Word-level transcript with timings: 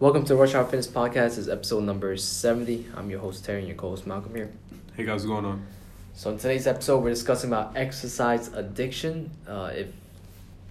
Welcome 0.00 0.24
to 0.26 0.36
Rush 0.36 0.54
Hour 0.54 0.62
Fitness 0.62 0.86
Podcast. 0.86 1.30
This 1.30 1.38
is 1.38 1.48
episode 1.48 1.82
number 1.82 2.16
70. 2.16 2.86
I'm 2.94 3.10
your 3.10 3.18
host, 3.18 3.44
Terry, 3.44 3.58
and 3.58 3.66
your 3.66 3.76
co 3.76 3.90
host, 3.90 4.06
Malcolm 4.06 4.32
here. 4.32 4.48
Hey 4.96 5.02
guys, 5.02 5.14
what's 5.14 5.24
going 5.24 5.44
on? 5.44 5.66
So, 6.14 6.30
in 6.30 6.38
today's 6.38 6.68
episode, 6.68 7.02
we're 7.02 7.10
discussing 7.10 7.50
about 7.50 7.76
exercise 7.76 8.46
addiction. 8.54 9.32
Uh, 9.44 9.72
if, 9.74 9.88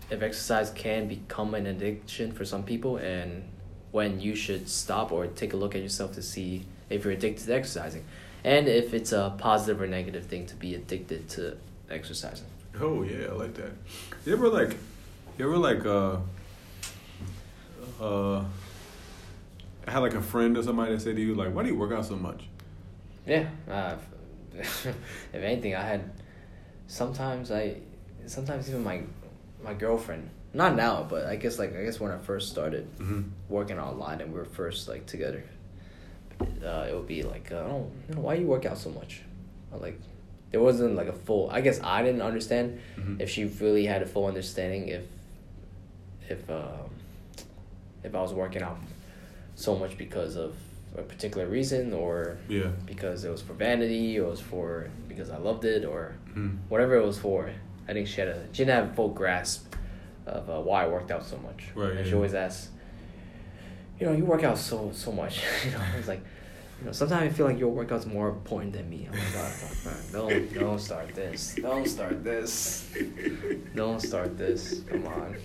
if 0.10 0.22
exercise 0.22 0.70
can 0.70 1.10
become 1.10 1.56
an 1.56 1.68
addiction 1.68 2.32
for 2.32 2.46
some 2.46 2.64
people, 2.64 2.96
and 2.96 3.44
when 3.92 4.22
you 4.22 4.34
should 4.34 4.70
stop 4.70 5.12
or 5.12 5.28
take 5.28 5.52
a 5.52 5.58
look 5.58 5.76
at 5.76 5.82
yourself 5.82 6.14
to 6.14 6.22
see 6.22 6.66
if 6.90 7.04
you're 7.04 7.12
addicted 7.12 7.48
to 7.48 7.54
exercising, 7.54 8.06
and 8.46 8.70
if 8.70 8.94
it's 8.94 9.12
a 9.12 9.36
positive 9.38 9.82
or 9.82 9.88
negative 9.88 10.28
thing 10.28 10.46
to 10.46 10.56
be 10.56 10.74
addicted 10.74 11.28
to 11.32 11.58
exercising. 11.90 12.48
Oh 12.80 13.04
yeah, 13.04 13.26
I 13.26 13.34
like 13.34 13.56
that. 13.56 13.74
You 14.26 14.32
ever 14.32 14.48
like, 14.48 14.78
you 15.38 15.46
ever 15.46 15.58
like, 15.58 15.86
uh, 15.86 16.16
uh, 18.02 18.46
had 19.92 20.00
like 20.00 20.14
a 20.14 20.22
friend 20.22 20.58
or 20.58 20.64
somebody 20.64 20.94
that 20.94 21.02
said 21.02 21.16
to 21.16 21.22
you 21.22 21.36
like, 21.36 21.54
"Why 21.54 21.64
do 21.64 21.70
you 21.70 21.76
work 21.78 21.92
out 21.92 22.06
so 22.06 22.16
much?" 22.16 22.48
Yeah. 23.26 23.48
Uh, 23.70 23.96
if 24.54 24.96
anything, 25.34 25.76
I 25.76 25.82
had 25.84 26.10
sometimes 26.88 27.52
I 27.52 27.78
sometimes 28.26 28.70
even 28.70 28.84
my 28.84 29.02
my 29.64 29.74
girlfriend 29.74 30.30
not 30.54 30.76
now 30.76 31.06
but 31.10 31.26
I 31.26 31.36
guess 31.36 31.60
like 31.60 31.76
I 31.76 31.84
guess 31.84 32.00
when 32.00 32.12
I 32.12 32.18
first 32.18 32.50
started 32.50 32.88
Mm-hmm. 33.00 33.22
working 33.50 33.78
out 33.78 33.94
a 33.94 33.98
lot 33.98 34.22
and 34.22 34.32
we 34.32 34.40
were 34.40 34.46
first 34.46 34.88
like 34.88 35.06
together 35.06 35.44
uh, 36.64 36.88
it 36.90 36.94
would 36.96 37.08
be 37.08 37.24
like 37.24 37.52
uh, 37.52 37.56
oh 37.56 37.92
you 38.08 38.16
know, 38.16 38.22
why 38.22 38.36
you 38.36 38.46
work 38.48 38.66
out 38.66 38.78
so 38.78 38.90
much 38.92 39.22
like 39.72 40.00
there 40.52 40.62
wasn't 40.62 40.96
like 40.96 41.08
a 41.08 41.14
full 41.14 41.50
I 41.52 41.62
guess 41.62 41.80
I 41.84 42.02
didn't 42.04 42.22
understand 42.22 42.80
Mhm. 42.98 43.20
if 43.22 43.30
she 43.30 43.46
really 43.46 43.86
had 43.86 44.02
a 44.02 44.06
full 44.06 44.26
understanding 44.26 44.88
if 44.88 45.04
if 46.30 46.50
um, 46.50 46.90
if 48.04 48.16
I 48.16 48.22
was 48.22 48.34
working 48.34 48.62
out 48.62 48.78
so 49.58 49.76
much 49.76 49.98
because 49.98 50.36
of 50.38 50.56
a 50.98 51.02
particular 51.02 51.48
reason 51.48 51.92
or 51.94 52.38
Yeah. 52.48 52.70
because 52.86 53.26
it 53.26 53.30
was 53.32 53.42
for 53.42 53.54
vanity 53.54 54.18
or 54.20 54.28
it 54.28 54.30
was 54.30 54.40
for 54.40 54.90
because 55.10 55.30
I 55.30 55.38
loved 55.38 55.66
it 55.66 55.84
or 55.84 56.16
Mm-hmm. 56.30 56.58
whatever 56.70 56.96
it 56.96 57.06
was 57.06 57.18
for. 57.18 57.50
I 57.90 57.94
think 57.94 58.08
she 58.08 58.22
had 58.22 58.30
a 58.30 58.40
she 58.54 58.64
didn't 58.64 58.76
have 58.84 58.92
a 58.92 58.96
full 58.96 59.10
grasp 59.10 59.74
of 60.28 60.50
uh, 60.50 60.60
why 60.62 60.84
I 60.86 60.88
worked 60.88 61.10
out 61.12 61.26
so 61.26 61.38
much. 61.38 61.62
Right, 61.76 61.90
And 61.92 62.00
yeah. 62.00 62.06
she 62.06 62.14
always 62.14 62.34
asks, 62.36 62.70
you 64.00 64.06
know, 64.06 64.14
you 64.14 64.26
work 64.26 64.44
out 64.44 64.58
so 64.60 64.92
so 64.94 65.12
much. 65.12 65.42
you 65.66 65.72
know, 65.72 65.82
it's 65.98 66.08
like, 66.08 66.24
you 66.80 66.86
know, 66.86 66.92
sometimes 66.92 67.24
I 67.34 67.36
feel 67.36 67.48
like 67.48 67.58
your 67.58 67.70
workout's 67.80 68.06
more 68.06 68.30
important 68.30 68.74
than 68.74 68.88
me. 68.90 69.08
I'm 69.12 69.18
like, 69.18 69.26
oh, 69.36 69.92
don't 70.14 70.54
don't 70.54 70.80
start 70.90 71.16
this. 71.16 71.56
Don't 71.68 71.88
start 71.88 72.24
this. 72.24 72.88
Don't 73.76 74.00
start 74.10 74.38
this. 74.38 74.82
Come 74.90 75.08
on, 75.08 75.36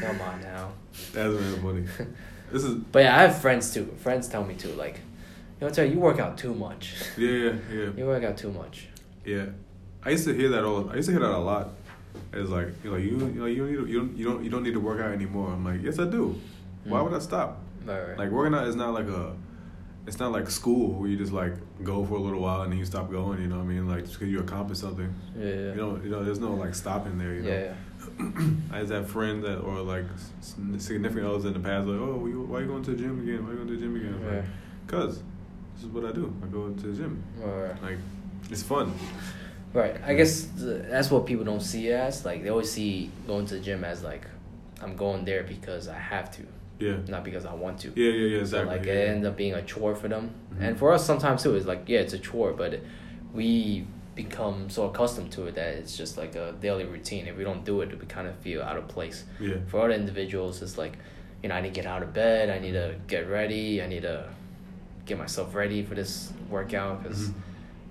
come 0.00 0.18
on 0.22 0.40
now. 0.40 0.64
That's 1.12 1.34
really 1.34 1.58
funny. 1.66 1.84
This 2.52 2.64
is 2.64 2.74
But 2.92 3.00
yeah, 3.04 3.16
I 3.18 3.22
have 3.22 3.40
friends 3.40 3.72
too. 3.74 3.86
Friends 3.98 4.28
tell 4.28 4.44
me 4.44 4.54
too, 4.54 4.72
like, 4.72 5.00
you 5.60 5.66
know, 5.66 5.72
tell 5.72 5.84
you, 5.84 5.92
you 5.94 6.00
work 6.00 6.18
out 6.18 6.38
too 6.38 6.54
much. 6.54 6.94
yeah, 7.18 7.30
yeah, 7.30 7.52
yeah, 7.72 7.90
You 7.96 8.06
work 8.06 8.24
out 8.24 8.36
too 8.36 8.50
much. 8.52 8.88
yeah. 9.24 9.46
I 10.04 10.10
used 10.10 10.24
to 10.26 10.32
hear 10.34 10.48
that 10.50 10.64
all. 10.64 10.88
I 10.90 10.94
used 10.94 11.08
to 11.08 11.12
hear 11.12 11.20
that 11.20 11.34
a 11.34 11.38
lot. 11.38 11.70
It's 12.32 12.48
like 12.50 12.68
you're 12.82 12.94
like 12.94 13.02
you, 13.04 13.10
you 13.18 13.40
know, 13.40 13.46
you 13.46 13.56
don't 13.58 13.70
need 13.70 13.76
to, 13.78 13.86
you 13.86 13.98
don't 13.98 14.16
you 14.16 14.24
don't 14.24 14.44
you 14.44 14.50
don't 14.50 14.62
need 14.62 14.74
to 14.74 14.80
work 14.80 15.00
out 15.00 15.12
anymore. 15.12 15.52
I'm 15.52 15.64
like, 15.64 15.82
yes, 15.82 15.98
I 15.98 16.04
do. 16.04 16.40
Why 16.84 17.00
Mm. 17.00 17.04
would 17.04 17.14
I 17.14 17.18
stop? 17.18 17.60
Right, 17.84 18.08
right. 18.08 18.18
Like 18.18 18.30
working 18.30 18.54
out 18.54 18.66
is 18.68 18.76
not 18.76 18.94
like 18.94 19.08
a, 19.08 19.34
it's 20.06 20.18
not 20.18 20.30
like 20.32 20.48
school 20.50 20.92
where 20.94 21.08
you 21.10 21.16
just 21.16 21.32
like 21.32 21.54
go 21.82 22.04
for 22.06 22.14
a 22.14 22.20
little 22.20 22.40
while 22.40 22.62
and 22.62 22.70
then 22.72 22.78
you 22.78 22.84
stop 22.86 23.10
going. 23.10 23.42
You 23.42 23.48
know 23.48 23.56
what 23.56 23.64
I 23.64 23.66
mean? 23.66 23.88
Like 23.88 24.04
just 24.04 24.14
because 24.18 24.28
you 24.32 24.38
accomplish 24.40 24.78
something. 24.78 25.12
yeah, 25.38 25.44
yeah. 25.46 25.52
You 25.70 25.74
know, 25.76 26.00
you 26.04 26.10
know, 26.10 26.24
there's 26.24 26.38
no 26.40 26.52
like 26.54 26.74
stopping 26.74 27.18
there. 27.18 27.34
You 27.34 27.42
know. 27.42 27.48
yeah, 27.50 27.60
yeah. 27.64 27.74
I 28.72 28.80
just 28.80 28.92
have 28.92 29.08
friends 29.10 29.44
that 29.44 29.58
or 29.58 29.80
like 29.80 30.04
significant 30.40 31.26
others 31.26 31.44
in 31.44 31.52
the 31.52 31.60
past 31.60 31.86
like, 31.86 32.00
oh, 32.00 32.26
you, 32.26 32.42
why 32.42 32.60
you 32.60 32.66
going 32.66 32.82
to 32.84 32.90
the 32.92 32.96
gym 32.96 33.20
again? 33.20 33.44
Why 33.44 33.50
you 33.52 33.56
going 33.56 33.68
to 33.68 33.74
the 33.74 33.80
gym 33.80 33.96
again? 33.96 34.20
Yeah. 34.24 34.36
like, 34.36 34.44
Cause 34.88 35.22
this 35.74 35.84
is 35.84 35.88
what 35.88 36.04
I 36.04 36.12
do. 36.12 36.34
I 36.42 36.46
go 36.46 36.68
to 36.70 36.86
the 36.86 36.96
gym. 36.96 37.22
Right. 37.38 37.82
Like, 37.82 37.98
it's 38.50 38.62
fun. 38.62 38.92
Right. 39.72 39.96
I 40.04 40.14
guess 40.14 40.46
th- 40.58 40.84
that's 40.88 41.10
what 41.10 41.26
people 41.26 41.44
don't 41.44 41.60
see 41.60 41.92
as. 41.92 42.24
Like 42.24 42.42
they 42.42 42.48
always 42.48 42.70
see 42.72 43.10
going 43.26 43.46
to 43.46 43.54
the 43.54 43.60
gym 43.60 43.84
as 43.84 44.02
like, 44.02 44.26
I'm 44.82 44.96
going 44.96 45.24
there 45.24 45.42
because 45.44 45.86
I 45.88 45.98
have 45.98 46.30
to, 46.36 46.42
Yeah. 46.78 46.96
not 47.08 47.22
because 47.24 47.44
I 47.44 47.54
want 47.54 47.78
to. 47.80 47.88
Yeah, 47.94 48.10
yeah, 48.10 48.26
yeah. 48.26 48.36
So 48.38 48.40
Exactly. 48.62 48.76
like 48.78 48.86
yeah. 48.86 48.92
it 48.94 49.08
ends 49.10 49.26
up 49.26 49.36
being 49.36 49.54
a 49.54 49.62
chore 49.62 49.94
for 49.94 50.08
them, 50.08 50.30
Mhm. 50.54 50.60
and 50.68 50.78
for 50.78 50.92
us 50.92 51.04
sometimes 51.04 51.42
too. 51.42 51.54
It's 51.54 51.66
like 51.66 51.82
yeah, 51.88 52.00
it's 52.00 52.12
a 52.14 52.18
chore, 52.18 52.52
but 52.52 52.80
we 53.34 53.86
become 54.24 54.68
so 54.68 54.80
accustomed 54.90 55.30
to 55.30 55.46
it 55.46 55.54
that 55.54 55.70
it's 55.80 55.96
just 55.96 56.18
like 56.18 56.34
a 56.34 56.46
daily 56.60 56.84
routine. 56.84 57.26
If 57.28 57.36
we 57.40 57.44
don't 57.44 57.64
do 57.64 57.80
it, 57.82 57.88
we 58.00 58.06
kind 58.06 58.26
of 58.26 58.34
feel 58.46 58.60
out 58.68 58.76
of 58.76 58.88
place. 58.88 59.18
Yeah. 59.40 59.58
For 59.68 59.76
other 59.84 59.92
individuals, 59.94 60.60
it's 60.60 60.76
like, 60.76 60.94
you 61.42 61.48
know, 61.48 61.54
I 61.54 61.60
need 61.60 61.72
to 61.74 61.80
get 61.80 61.86
out 61.86 62.02
of 62.02 62.12
bed. 62.12 62.50
I 62.50 62.58
need 62.58 62.72
to 62.72 62.96
get 63.06 63.28
ready. 63.28 63.80
I 63.80 63.86
need 63.86 64.02
to 64.02 64.28
get 65.06 65.16
myself 65.18 65.54
ready 65.54 65.80
for 65.88 65.94
this 65.94 66.32
workout 66.50 66.94
because 67.02 67.28
Mhm. 67.28 67.34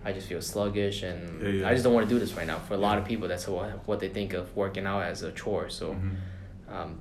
I 0.06 0.12
just 0.18 0.28
feel 0.28 0.42
sluggish 0.42 1.02
and 1.04 1.20
Yeah, 1.42 1.50
yeah. 1.50 1.70
I 1.70 1.72
just 1.76 1.84
don't 1.86 1.94
want 1.94 2.08
to 2.10 2.14
do 2.14 2.20
this 2.20 2.34
right 2.40 2.48
now. 2.54 2.60
For 2.68 2.74
a 2.74 2.84
lot 2.88 2.98
of 2.98 3.06
people, 3.06 3.28
that's 3.30 3.48
what 3.48 3.70
what 3.88 4.00
they 4.02 4.10
think 4.10 4.34
of 4.34 4.46
working 4.64 4.86
out 4.86 5.04
as 5.12 5.24
a 5.24 5.32
chore. 5.32 5.70
So, 5.70 5.86
Mhm. 5.94 6.16
um, 6.76 6.92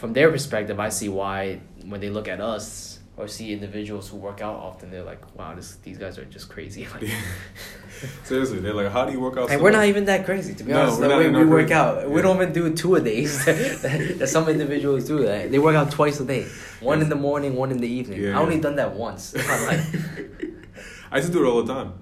from 0.00 0.12
their 0.18 0.30
perspective, 0.36 0.76
I 0.80 0.88
see 0.90 1.08
why 1.08 1.60
when 1.90 2.00
they 2.00 2.10
look 2.10 2.26
at 2.28 2.40
us 2.40 2.98
or 3.16 3.28
see 3.28 3.52
individuals 3.52 4.08
who 4.08 4.16
work 4.16 4.40
out 4.40 4.56
often, 4.56 4.90
they're 4.90 5.04
like, 5.04 5.22
"Wow, 5.38 5.54
this 5.54 5.76
these 5.76 5.98
guys 5.98 6.18
are 6.18 6.24
just 6.24 6.48
crazy." 6.48 6.86
Like, 6.94 7.08
Seriously, 8.24 8.58
they're 8.58 8.74
like, 8.74 8.90
how 8.90 9.04
do 9.06 9.12
you 9.12 9.20
work 9.20 9.36
out? 9.36 9.42
and 9.50 9.52
so 9.52 9.56
we're 9.62 9.70
much? 9.70 9.78
not 9.78 9.86
even 9.86 10.04
that 10.06 10.24
crazy, 10.24 10.52
to 10.54 10.64
be 10.64 10.72
No, 10.72 10.82
honest. 10.82 10.98
we're 11.00 11.08
The 11.08 11.16
way 11.16 11.28
we 11.30 11.44
work 11.44 11.66
crazy. 11.68 11.74
out, 11.74 12.10
we 12.10 12.20
don't 12.22 12.36
even 12.36 12.52
do 12.52 12.74
two 12.74 12.96
a 12.96 13.00
days. 13.00 13.44
that, 13.44 14.28
some 14.36 14.48
individuals 14.48 15.04
do 15.06 15.22
that. 15.22 15.50
They 15.52 15.60
work 15.60 15.76
out 15.76 15.92
twice 15.92 16.18
a 16.18 16.24
day, 16.24 16.44
one 16.80 17.00
in 17.00 17.08
the 17.08 17.14
morning, 17.14 17.54
one 17.54 17.70
in 17.70 17.78
the 17.78 17.86
evening. 17.88 18.20
Yeah, 18.20 18.36
I 18.36 18.42
only 18.42 18.56
yeah. 18.56 18.62
done 18.62 18.76
that 18.76 18.94
once. 18.94 19.34
I 19.36 21.16
used 21.18 21.28
to 21.28 21.32
do 21.32 21.44
it 21.44 21.48
all 21.48 21.62
the 21.62 21.72
time. 21.72 21.92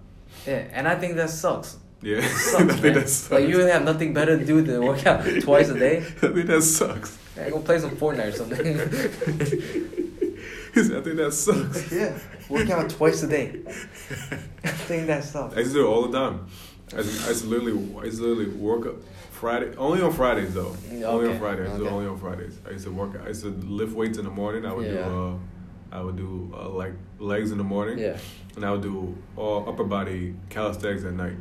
yeah, 0.47 0.65
and 0.73 0.89
I 0.89 0.95
think 0.97 1.17
that 1.17 1.29
sucks. 1.31 1.77
Yeah. 2.01 2.17
It 2.19 2.25
I 2.25 2.29
sucks, 2.29 2.75
think 2.81 2.95
that 2.95 3.09
sucks. 3.09 3.31
Like 3.31 3.49
you 3.49 3.59
really 3.59 3.71
have 3.71 3.85
nothing 3.85 4.15
better 4.15 4.39
to 4.39 4.45
do 4.45 4.63
than 4.63 4.83
work 4.85 5.05
out 5.07 5.25
twice 5.43 5.69
a 5.69 5.79
day. 5.79 5.99
I 5.99 6.03
think 6.35 6.47
that 6.47 6.63
sucks. 6.63 7.19
Yeah, 7.37 7.51
go 7.51 7.61
play 7.61 7.79
some 7.79 7.91
Fortnite 7.97 8.29
or 8.33 8.37
something. 8.41 10.32
I 10.75 10.81
think 10.83 11.17
that 11.17 11.33
sucks. 11.35 11.93
yeah, 11.93 12.19
work 12.49 12.71
out 12.71 12.89
twice 12.91 13.23
a 13.23 13.29
day. 13.29 13.61
I 14.65 14.69
think 14.69 15.07
that 15.07 15.25
sucks. 15.25 15.55
I 15.55 15.61
used 15.61 15.73
to 15.73 15.79
do 15.81 15.87
it 15.87 15.91
all 15.91 16.09
the 16.09 16.19
time. 16.19 16.47
I 16.95 16.99
used, 16.99 17.25
I 17.25 17.29
used 17.29 17.43
to 17.45 17.49
literally, 17.49 17.97
I 18.01 18.05
used 18.05 18.19
to 18.19 18.25
literally 18.27 18.51
work 18.59 18.87
up 18.87 18.95
Friday, 19.31 19.75
only 19.77 20.01
on 20.03 20.13
Fridays 20.13 20.55
though. 20.55 20.75
Yeah, 20.91 21.07
Only 21.07 21.29
on 21.31 21.39
Fridays. 21.39 21.67
I 21.67 21.69
used 21.69 21.79
to 21.79 21.79
do 21.79 21.87
okay. 21.87 21.95
Only 21.95 22.07
on 22.09 22.19
Fridays. 22.19 22.59
I 22.67 22.71
used 22.71 22.85
to 22.85 22.91
work. 22.93 23.21
I 23.23 23.29
used 23.29 23.43
to 23.43 23.49
lift 23.51 23.93
weights 23.95 24.19
in 24.19 24.25
the 24.25 24.31
morning. 24.31 24.65
I 24.65 24.73
would 24.73 24.87
Yeah. 24.87 25.09
do. 25.09 25.29
Uh, 25.33 25.35
I 25.99 26.01
would 26.01 26.17
do 26.17 26.51
uh, 26.57 26.71
like 26.71 26.95
legs 27.19 27.51
in 27.53 27.59
the 27.59 27.65
morning. 27.65 27.99
Yeah. 27.99 28.17
And 28.57 28.65
I 28.65 28.71
would 28.73 28.81
do 28.83 29.15
all 29.37 29.69
upper 29.69 29.85
body 29.85 30.35
calisthenics 30.49 31.05
at 31.05 31.13
night. 31.13 31.37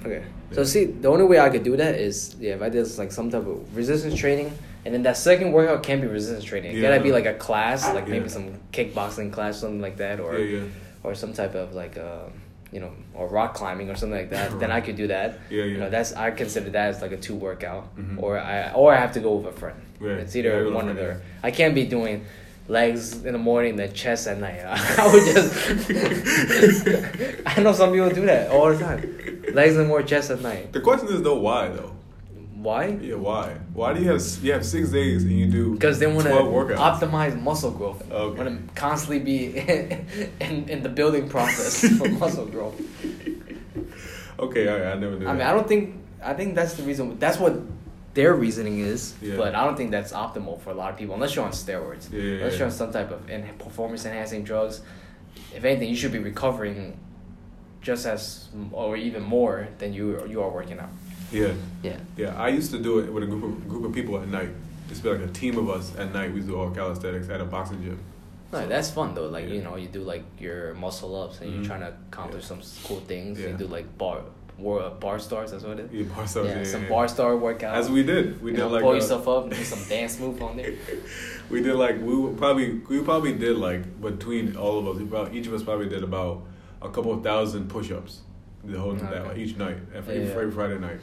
Okay. 0.00 0.24
So 0.50 0.64
see, 0.64 0.84
the 0.86 1.08
only 1.08 1.24
way 1.24 1.38
I 1.40 1.48
could 1.48 1.62
do 1.62 1.76
that 1.76 1.94
is 1.94 2.36
yeah, 2.38 2.54
if 2.54 2.62
I 2.62 2.68
did 2.68 2.86
like 2.98 3.12
some 3.12 3.30
type 3.30 3.46
of 3.46 3.74
resistance 3.76 4.14
training, 4.14 4.52
and 4.84 4.92
then 4.94 5.02
that 5.04 5.16
second 5.16 5.52
workout 5.52 5.82
can't 5.82 6.00
be 6.00 6.06
resistance 6.08 6.44
training. 6.44 6.72
It 6.72 6.76
Yeah. 6.78 6.90
gotta 6.90 7.02
be 7.02 7.12
like 7.12 7.26
a 7.26 7.34
class, 7.34 7.86
like 7.94 8.08
maybe 8.08 8.24
Yeah. 8.26 8.30
some 8.30 8.54
kickboxing 8.72 9.32
class, 9.32 9.58
something 9.58 9.80
like 9.80 9.96
that, 9.98 10.20
or 10.20 10.38
yeah, 10.38 10.58
yeah, 10.58 10.64
or 11.04 11.14
some 11.14 11.32
type 11.32 11.54
of 11.54 11.74
like 11.74 11.96
uh, 11.96 12.24
you 12.72 12.80
know, 12.80 12.90
or 13.14 13.26
rock 13.28 13.52
climbing 13.54 13.90
or 13.90 13.94
something 13.96 14.18
like 14.18 14.30
that. 14.30 14.58
then 14.58 14.70
I 14.72 14.80
could 14.80 14.96
do 14.96 15.06
that. 15.08 15.38
yeah, 15.50 15.64
You 15.64 15.76
know, 15.78 15.90
that's 15.90 16.14
I 16.14 16.30
consider 16.30 16.70
that 16.70 16.88
as 16.90 17.02
like 17.02 17.12
a 17.12 17.18
two 17.18 17.34
workout, 17.34 17.84
Mhm. 17.96 18.22
or 18.22 18.38
I 18.38 18.72
or 18.72 18.94
I 18.94 18.96
have 18.96 19.12
to 19.12 19.20
go 19.20 19.34
with 19.36 19.54
a 19.54 19.58
friend. 19.58 19.76
Right. 20.00 20.18
It's 20.18 20.34
either 20.34 20.70
one 20.70 20.88
or 20.88 20.94
the 20.94 21.00
other. 21.02 21.22
I 21.42 21.50
can't 21.50 21.74
be 21.74 21.84
doing 21.84 22.24
legs 22.68 23.24
in 23.24 23.32
the 23.34 23.38
morning, 23.38 23.76
then 23.76 23.92
chest 23.92 24.26
at 24.26 24.38
night. 24.40 24.60
I 24.64 25.04
would 25.12 25.24
just. 25.34 25.52
I 27.46 27.60
know 27.62 27.72
some 27.72 27.92
people 27.92 28.08
do 28.10 28.24
that 28.26 28.50
all 28.50 28.72
the 28.72 28.78
time. 28.78 29.00
Legs 29.52 29.76
and 29.76 29.86
more 29.88 30.02
chest 30.02 30.30
at 30.30 30.40
night. 30.40 30.72
The 30.72 30.80
question 30.80 31.08
is 31.08 31.22
though, 31.22 31.38
why 31.38 31.68
though? 31.68 31.92
Why? 32.62 32.96
Yeah, 33.00 33.16
why? 33.16 33.56
Why 33.74 33.92
do 33.92 34.00
you 34.00 34.12
have 34.12 34.22
you 34.40 34.52
have 34.52 34.64
six 34.64 34.90
days 34.90 35.24
and 35.24 35.32
you 35.32 35.46
do 35.46 35.72
Because 35.72 35.98
they 35.98 36.06
want 36.06 36.26
to 36.28 36.32
optimize 36.32 37.40
muscle 37.40 37.72
growth. 37.72 38.08
Okay. 38.08 38.38
Want 38.40 38.68
to 38.68 38.74
constantly 38.74 39.18
be 39.18 39.58
in, 40.40 40.68
in 40.68 40.82
the 40.84 40.88
building 40.88 41.28
process 41.28 41.80
for 41.98 42.08
muscle 42.08 42.46
growth. 42.46 42.80
okay, 44.38 44.68
all 44.68 44.78
right, 44.78 44.92
I 44.92 44.94
never 44.94 45.18
knew. 45.18 45.26
I 45.26 45.32
mean. 45.32 45.42
I 45.42 45.52
don't 45.52 45.66
think. 45.66 45.96
I 46.22 46.34
think 46.34 46.54
that's 46.54 46.74
the 46.74 46.84
reason. 46.84 47.18
That's 47.18 47.38
what 47.38 47.60
their 48.14 48.34
reasoning 48.34 48.78
is. 48.78 49.14
Yeah. 49.20 49.36
But 49.38 49.56
I 49.56 49.64
don't 49.64 49.76
think 49.76 49.90
that's 49.90 50.12
optimal 50.12 50.60
for 50.60 50.70
a 50.70 50.74
lot 50.74 50.92
of 50.92 50.96
people 50.96 51.16
unless 51.16 51.34
you're 51.34 51.44
on 51.44 51.50
steroids. 51.50 52.12
Yeah, 52.12 52.20
yeah, 52.20 52.34
unless 52.36 52.58
you're 52.58 52.66
on 52.66 52.72
some 52.72 52.92
type 52.92 53.10
of 53.10 53.26
performance 53.58 54.04
enhancing 54.04 54.44
drugs. 54.44 54.82
If 55.52 55.64
anything, 55.64 55.88
you 55.88 55.96
should 55.96 56.12
be 56.12 56.20
recovering 56.20 56.96
just 57.80 58.06
as 58.06 58.48
or 58.70 58.96
even 58.96 59.24
more 59.24 59.66
than 59.78 59.92
you 59.92 60.24
you 60.28 60.40
are 60.40 60.50
working 60.50 60.78
out. 60.78 60.90
Yeah, 61.32 61.52
Yeah. 61.82 61.98
yeah. 62.16 62.34
I 62.42 62.48
used 62.48 62.70
to 62.72 62.78
do 62.78 62.98
it 63.00 63.12
with 63.12 63.22
a 63.24 63.26
group 63.26 63.44
of 63.44 63.68
group 63.68 63.84
of 63.84 63.92
people 63.92 64.20
at 64.20 64.28
night. 64.28 64.50
It's 64.90 65.02
like 65.04 65.20
a 65.20 65.26
team 65.28 65.56
of 65.58 65.70
us 65.70 65.92
at 65.96 66.12
night. 66.12 66.32
We 66.34 66.40
do 66.40 66.56
all 66.56 66.70
calisthenics 66.70 67.28
at 67.30 67.40
a 67.40 67.44
boxing 67.44 67.82
gym. 67.82 67.98
No, 68.52 68.66
that's 68.68 68.90
fun 68.90 69.14
though. 69.14 69.28
Like 69.28 69.48
Yeah. 69.48 69.54
you 69.54 69.62
know, 69.62 69.76
you 69.76 69.88
do 69.88 70.02
like 70.02 70.24
your 70.38 70.74
muscle 70.74 71.12
ups 71.22 71.40
and 71.40 71.48
Mhm. 71.50 71.54
you're 71.56 71.64
trying 71.64 71.80
to 71.80 71.92
accomplish 72.08 72.42
Yeah. 72.44 72.48
some 72.48 72.60
cool 72.84 73.00
things. 73.00 73.40
Yeah. 73.40 73.48
You 73.50 73.56
do 73.56 73.66
like 73.66 73.86
bar 73.96 74.18
war, 74.58 74.90
bar 75.00 75.18
stars. 75.18 75.50
That's 75.52 75.64
what 75.64 75.78
it 75.80 75.86
is. 75.86 75.92
Yeah, 76.06 76.14
bar 76.14 76.26
stars. 76.26 76.48
yeah, 76.48 76.58
yeah, 76.58 76.64
some 76.64 76.82
yeah. 76.82 76.88
bar 76.90 77.08
star 77.08 77.34
workout. 77.36 77.74
As 77.74 77.90
we 77.90 78.02
did, 78.02 78.42
we 78.42 78.50
you 78.50 78.56
did 78.56 78.62
know, 78.64 78.68
like 78.68 78.82
pull 78.82 78.90
uh, 78.92 78.94
yourself 78.96 79.26
up 79.26 79.44
and 79.44 79.52
do 79.54 79.64
some 79.64 79.82
dance 79.96 80.20
move 80.20 80.42
on 80.42 80.56
there. 80.58 80.74
we 81.50 81.62
did 81.62 81.74
like 81.76 81.96
we 82.02 82.14
probably 82.36 82.68
we 82.90 83.00
probably 83.00 83.32
did 83.32 83.56
like 83.56 83.82
between 84.02 84.54
all 84.56 84.78
of 84.78 84.86
us, 84.88 84.96
we 85.00 85.06
probably, 85.06 85.38
each 85.38 85.46
of 85.46 85.54
us 85.54 85.62
probably 85.62 85.88
did 85.88 86.02
about 86.04 86.42
a 86.82 86.90
couple 86.90 87.12
of 87.14 87.22
thousand 87.22 87.68
push-ups 87.70 88.20
the 88.64 88.78
whole 88.78 88.94
that 88.94 89.12
Okay. 89.12 89.40
each 89.40 89.56
night 89.56 89.76
every, 89.94 90.14
Yeah, 90.22 90.30
every 90.30 90.50
Friday 90.50 90.78
night. 90.78 90.98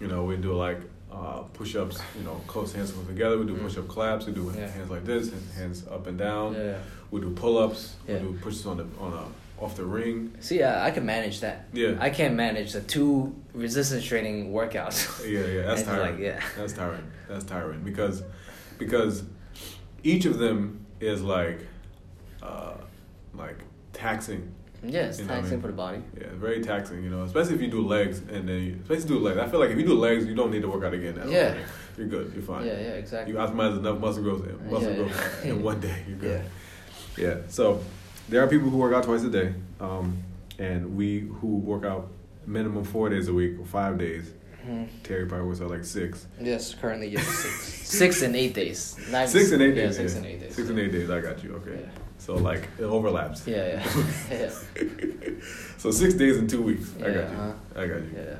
You 0.00 0.08
know, 0.08 0.24
we 0.24 0.36
do 0.36 0.52
like 0.54 0.80
uh, 1.10 1.40
push-ups. 1.54 1.98
You 2.18 2.24
know, 2.24 2.34
close 2.46 2.72
hands 2.74 2.90
close 2.92 3.06
together. 3.06 3.38
We 3.38 3.46
do 3.46 3.54
Mm. 3.56 3.62
push-up 3.62 3.88
claps. 3.88 4.26
We 4.26 4.32
do 4.32 4.52
Yeah. 4.56 4.66
hands 4.68 4.90
like 4.90 5.04
this, 5.06 5.32
hands 5.56 5.86
up 5.90 6.06
and 6.06 6.18
down. 6.18 6.54
Yeah. 6.54 6.76
We 7.10 7.20
do 7.22 7.30
pull-ups. 7.30 7.96
Yeah. 8.06 8.16
We 8.16 8.20
do 8.32 8.38
pushes 8.42 8.66
on 8.66 8.76
the 8.76 8.86
on 9.00 9.12
a 9.14 9.24
off 9.62 9.74
the 9.74 9.84
ring. 9.84 10.32
See, 10.38 10.62
I, 10.62 10.88
I 10.88 10.90
can 10.92 11.04
manage 11.06 11.40
that. 11.40 11.64
Yeah. 11.72 11.96
I 11.98 12.10
can't 12.10 12.34
manage 12.34 12.72
the 12.74 12.80
two 12.82 13.34
resistance 13.54 14.04
training 14.04 14.52
workouts. 14.52 15.26
Yeah, 15.28 15.46
yeah, 15.46 15.62
that's 15.66 15.82
tiring. 15.90 16.12
like, 16.12 16.20
yeah. 16.20 16.40
That's 16.56 16.74
tiring. 16.74 17.10
That's 17.28 17.44
tiring 17.44 17.80
because 17.82 18.22
because 18.78 19.24
each 20.04 20.26
of 20.26 20.38
them 20.38 20.84
is 21.00 21.22
like 21.22 21.60
uh 22.42 22.74
like 23.34 23.58
taxing. 23.94 24.52
Yeah, 24.82 25.06
it's 25.06 25.18
You 25.18 25.24
know 25.24 25.28
what 25.30 25.34
I 25.34 25.40
taxing 25.40 25.50
mean? 25.56 25.60
for 25.62 25.66
the 25.68 25.72
body. 25.72 25.98
Yeah, 26.20 26.26
very 26.34 26.62
taxing, 26.62 27.02
you 27.02 27.10
know, 27.10 27.22
especially 27.22 27.54
if 27.56 27.60
you 27.60 27.68
do 27.70 27.86
legs 27.86 28.20
and 28.20 28.48
then 28.48 28.62
you 28.62 28.78
especially 28.82 29.08
do 29.08 29.18
legs. 29.18 29.38
I 29.38 29.48
feel 29.48 29.60
like 29.60 29.70
if 29.70 29.78
you 29.78 29.84
do 29.86 29.94
legs, 29.98 30.24
you 30.26 30.34
don't 30.34 30.50
need 30.50 30.62
to 30.62 30.68
work 30.68 30.84
out 30.84 30.94
again. 30.94 31.18
At 31.18 31.28
Yeah. 31.28 31.54
All. 31.56 31.64
You're 31.98 32.06
good. 32.06 32.32
You're 32.34 32.42
fine. 32.44 32.64
Yeah, 32.66 32.72
yeah, 32.74 32.88
exactly. 32.92 33.32
You 33.32 33.38
optimize 33.40 33.76
enough 33.76 33.98
muscle 33.98 34.22
growth 34.22 34.46
muscle 34.70 34.90
Yeah, 34.90 34.96
growth 34.96 35.44
yeah. 35.44 35.50
in 35.50 35.62
one 35.62 35.80
day. 35.80 36.04
You're 36.08 36.18
good. 36.18 36.44
Yeah. 37.16 37.26
Yeah. 37.28 37.36
So 37.48 37.80
there 38.28 38.42
are 38.42 38.46
people 38.46 38.70
who 38.70 38.76
work 38.78 38.94
out 38.94 39.02
twice 39.04 39.24
a 39.24 39.30
day, 39.30 39.52
um, 39.80 40.16
and 40.60 40.96
we 40.96 41.20
who 41.40 41.56
work 41.56 41.84
out 41.84 42.08
minimum 42.46 42.84
four 42.84 43.08
days 43.08 43.26
a 43.28 43.34
week 43.34 43.58
or 43.58 43.66
five 43.66 43.98
days. 43.98 44.30
Mhm. 44.66 44.86
Terry 45.02 45.26
probably 45.26 45.46
works 45.48 45.60
out 45.60 45.70
like 45.70 45.84
six. 45.84 46.26
Yes, 46.40 46.74
currently 46.74 47.08
yes, 47.08 47.26
six, 47.26 47.54
six 47.88 48.22
and 48.22 48.36
eight 48.36 48.54
days. 48.54 48.96
Not 49.10 49.28
Six 49.28 49.50
and 49.52 49.62
eight 49.62 49.74
yeah, 49.74 49.86
days. 49.86 49.96
Six 49.96 50.12
yeah. 50.12 50.18
and 50.18 50.26
eight 50.26 50.40
days. 50.40 50.54
Six 50.54 50.68
and 50.68 50.78
eight 50.78 50.92
days. 50.92 51.10
I 51.10 51.20
got 51.20 51.42
you. 51.42 51.54
Okay. 51.54 51.88
Yeah. 52.18 52.24
So 52.24 52.34
like 52.36 52.68
it 52.78 52.84
overlaps. 52.84 53.46
Yeah, 53.46 53.66
yeah, 53.66 54.04
yeah. 54.30 54.50
so 55.78 55.90
six 55.90 56.14
days 56.14 56.36
in 56.36 56.46
two 56.46 56.62
weeks. 56.62 56.90
I 56.98 57.00
got 57.02 57.12
you. 57.14 57.20
uh-huh. 57.20 57.52
I 57.76 57.86
got 57.86 57.96
you. 58.02 58.10
Yeah. 58.16 58.36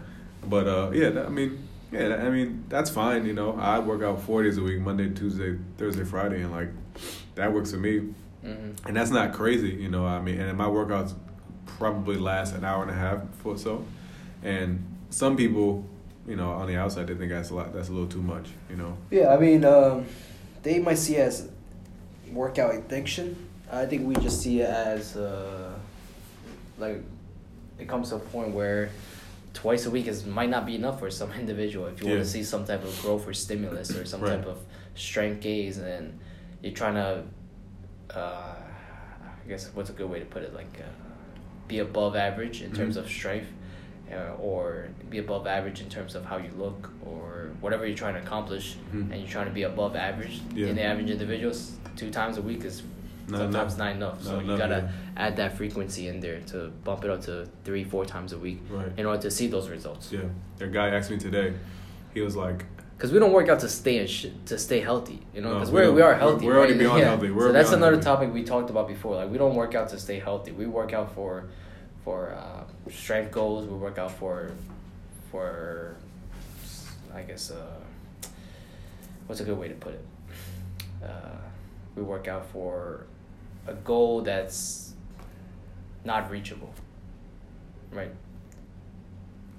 But 0.46 0.66
uh, 0.68 0.90
yeah, 0.92 1.24
I 1.24 1.28
mean, 1.28 1.66
yeah, 1.92 2.16
I 2.16 2.30
mean 2.30 2.64
that's 2.68 2.90
fine. 2.90 3.26
You 3.26 3.32
know, 3.34 3.54
I 3.58 3.78
work 3.78 4.02
out 4.02 4.20
four 4.22 4.42
days 4.42 4.58
a 4.58 4.62
week: 4.62 4.80
Monday, 4.80 5.10
Tuesday, 5.10 5.56
Thursday, 5.76 6.04
Friday, 6.04 6.42
and 6.42 6.52
like 6.52 6.68
that 7.34 7.52
works 7.52 7.70
for 7.70 7.78
me. 7.78 7.98
hmm 8.42 8.72
And 8.86 8.96
that's 8.96 9.10
not 9.10 9.32
crazy. 9.32 9.70
You 9.70 9.88
know, 9.88 10.06
I 10.06 10.20
mean, 10.20 10.40
and 10.40 10.56
my 10.58 10.66
workouts 10.66 11.14
probably 11.66 12.16
last 12.16 12.54
an 12.54 12.64
hour 12.64 12.82
and 12.82 12.90
a 12.90 12.94
half 12.94 13.20
or 13.44 13.56
so. 13.56 13.84
And 14.42 14.84
some 15.10 15.36
people, 15.36 15.84
you 16.26 16.36
know, 16.36 16.50
on 16.50 16.66
the 16.66 16.76
outside, 16.76 17.06
they 17.06 17.14
think 17.14 17.30
that's 17.30 17.50
a 17.50 17.54
lot. 17.54 17.72
That's 17.72 17.88
a 17.88 17.92
little 17.92 18.08
too 18.08 18.22
much. 18.22 18.48
You 18.70 18.76
know. 18.76 18.96
Yeah, 19.10 19.32
I 19.34 19.38
mean, 19.38 19.64
um, 19.64 20.06
they 20.62 20.78
might 20.78 20.98
see 20.98 21.16
it 21.16 21.20
as 21.28 21.48
workout 22.32 22.74
addiction. 22.74 23.47
I 23.70 23.86
think 23.86 24.06
we 24.06 24.14
just 24.16 24.40
see 24.42 24.60
it 24.60 24.70
as 24.70 25.16
uh, 25.16 25.72
like 26.78 27.02
it 27.78 27.88
comes 27.88 28.08
to 28.10 28.16
a 28.16 28.18
point 28.18 28.52
where 28.54 28.90
twice 29.54 29.86
a 29.86 29.90
week 29.90 30.06
is 30.06 30.24
might 30.26 30.48
not 30.48 30.64
be 30.66 30.74
enough 30.74 30.98
for 30.98 31.10
some 31.10 31.32
individual. 31.38 31.86
If 31.86 32.02
you 32.02 32.08
want 32.08 32.20
to 32.20 32.26
see 32.28 32.42
some 32.42 32.64
type 32.64 32.82
of 32.84 32.98
growth 33.02 33.26
or 33.28 33.34
stimulus 33.34 33.94
or 33.96 34.04
some 34.04 34.20
Right. 34.20 34.36
type 34.36 34.46
of 34.46 34.58
strength 34.94 35.40
gains, 35.42 35.78
and 35.78 36.18
you're 36.62 36.72
trying 36.72 36.94
to, 36.94 37.22
uh, 38.18 38.54
I 39.44 39.48
guess 39.48 39.70
what's 39.74 39.90
a 39.90 39.92
good 39.92 40.10
way 40.10 40.18
to 40.20 40.26
put 40.26 40.42
it, 40.42 40.54
like 40.54 40.80
uh, 40.80 40.88
be 41.68 41.80
above 41.80 42.16
average 42.16 42.62
in 42.62 42.72
terms 42.72 42.96
Mhm. 42.96 43.00
of 43.00 43.08
strength. 43.08 43.48
Uh, 44.10 44.32
or 44.40 44.88
be 45.10 45.18
above 45.18 45.46
average 45.46 45.82
in 45.82 45.88
terms 45.90 46.14
of 46.14 46.24
how 46.24 46.38
you 46.38 46.50
look, 46.56 46.90
or 47.04 47.50
whatever 47.60 47.86
you're 47.86 47.94
trying 47.94 48.14
to 48.14 48.20
accomplish, 48.20 48.78
Mhm. 48.90 49.12
and 49.12 49.20
you're 49.20 49.28
trying 49.28 49.44
to 49.44 49.52
be 49.52 49.64
above 49.64 49.94
average 49.96 50.40
Yeah. 50.54 50.68
in 50.68 50.76
the 50.76 50.82
average 50.82 51.10
individuals, 51.10 51.72
two 51.94 52.10
times 52.10 52.38
a 52.38 52.40
week 52.40 52.64
is 52.64 52.82
Not 53.28 53.38
sometimes 53.38 53.74
enough. 53.74 53.78
not 53.78 53.96
enough. 53.96 54.22
So 54.22 54.32
Not 54.40 54.44
you 54.46 54.56
gotta 54.58 54.90
yeah. 54.90 55.24
add 55.26 55.36
that 55.36 55.56
frequency 55.56 56.08
in 56.08 56.20
there 56.20 56.40
to 56.52 56.68
bump 56.84 57.04
it 57.04 57.10
up 57.10 57.20
to 57.22 57.46
three, 57.64 57.84
four 57.84 58.04
times 58.04 58.32
a 58.32 58.38
week 58.38 58.60
Right. 58.70 58.90
in 58.96 59.06
order 59.06 59.22
to 59.22 59.30
see 59.30 59.46
those 59.48 59.68
results. 59.68 60.10
Yeah. 60.12 60.20
A 60.60 60.66
guy 60.66 60.88
asked 60.88 61.10
me 61.10 61.18
today. 61.18 61.52
He 62.14 62.20
was 62.20 62.34
like, 62.36 62.64
Because 62.96 63.12
we 63.12 63.18
don't 63.18 63.32
work 63.32 63.48
out 63.48 63.60
to 63.60 63.68
stay 63.68 63.98
in 63.98 64.06
sh- 64.06 64.26
to 64.46 64.58
stay 64.58 64.80
healthy, 64.80 65.20
you 65.34 65.40
know. 65.42 65.50
No, 65.50 65.54
Because 65.54 65.70
we 65.70 65.80
we're 65.82 65.92
we 65.92 66.02
are 66.02 66.08
We're- 66.08 66.18
healthy. 66.18 66.46
we're 66.46 66.56
already 66.56 66.72
right? 66.72 66.78
beyond 66.80 67.02
healthy. 67.04 67.30
We're 67.30 67.48
so 67.48 67.52
that's 67.52 67.72
another 67.72 67.92
healthy. 67.92 68.04
topic 68.04 68.32
we 68.34 68.42
talked 68.44 68.70
about 68.70 68.88
before. 68.88 69.14
Like 69.16 69.30
we 69.30 69.38
don't 69.38 69.54
work 69.54 69.74
out 69.74 69.88
to 69.90 69.98
stay 69.98 70.18
healthy. 70.18 70.52
We 70.52 70.66
work 70.66 70.92
out 70.92 71.14
for 71.14 71.44
for 72.04 72.32
uh, 72.34 72.64
strength 72.90 73.30
goals. 73.32 73.66
We 73.66 73.76
work 73.76 73.98
out 73.98 74.12
for 74.12 74.50
for 75.30 75.94
I 77.14 77.22
guess 77.22 77.50
uh, 77.50 77.56
what's 79.26 79.40
a 79.40 79.44
good 79.44 79.58
way 79.58 79.68
to 79.68 79.74
put 79.74 79.94
it. 79.94 80.04
Uh, 81.04 81.36
we 81.94 82.02
work 82.02 82.26
out 82.28 82.46
for 82.46 83.06
a 83.68 83.74
goal 83.74 84.22
that's 84.22 84.94
not 86.04 86.30
reachable. 86.30 86.72
Right. 87.92 88.10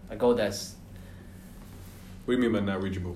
A 0.09 0.15
goal 0.15 0.33
that's 0.35 0.75
"What 2.25 2.35
do 2.35 2.41
you 2.41 2.49
mean 2.49 2.59
by 2.65 2.65
not 2.73 2.81
reachable?" 2.81 3.15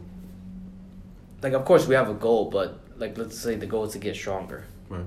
like 1.42 1.54
of 1.54 1.66
course 1.66 1.88
we 1.88 1.96
have 1.96 2.10
a 2.10 2.14
goal, 2.14 2.50
but 2.50 2.80
like 2.98 3.18
let's 3.18 3.38
say 3.38 3.56
the 3.56 3.66
goal 3.66 3.84
is 3.86 3.92
to 3.94 4.00
get 4.00 4.16
stronger, 4.16 4.64
Right. 4.90 5.04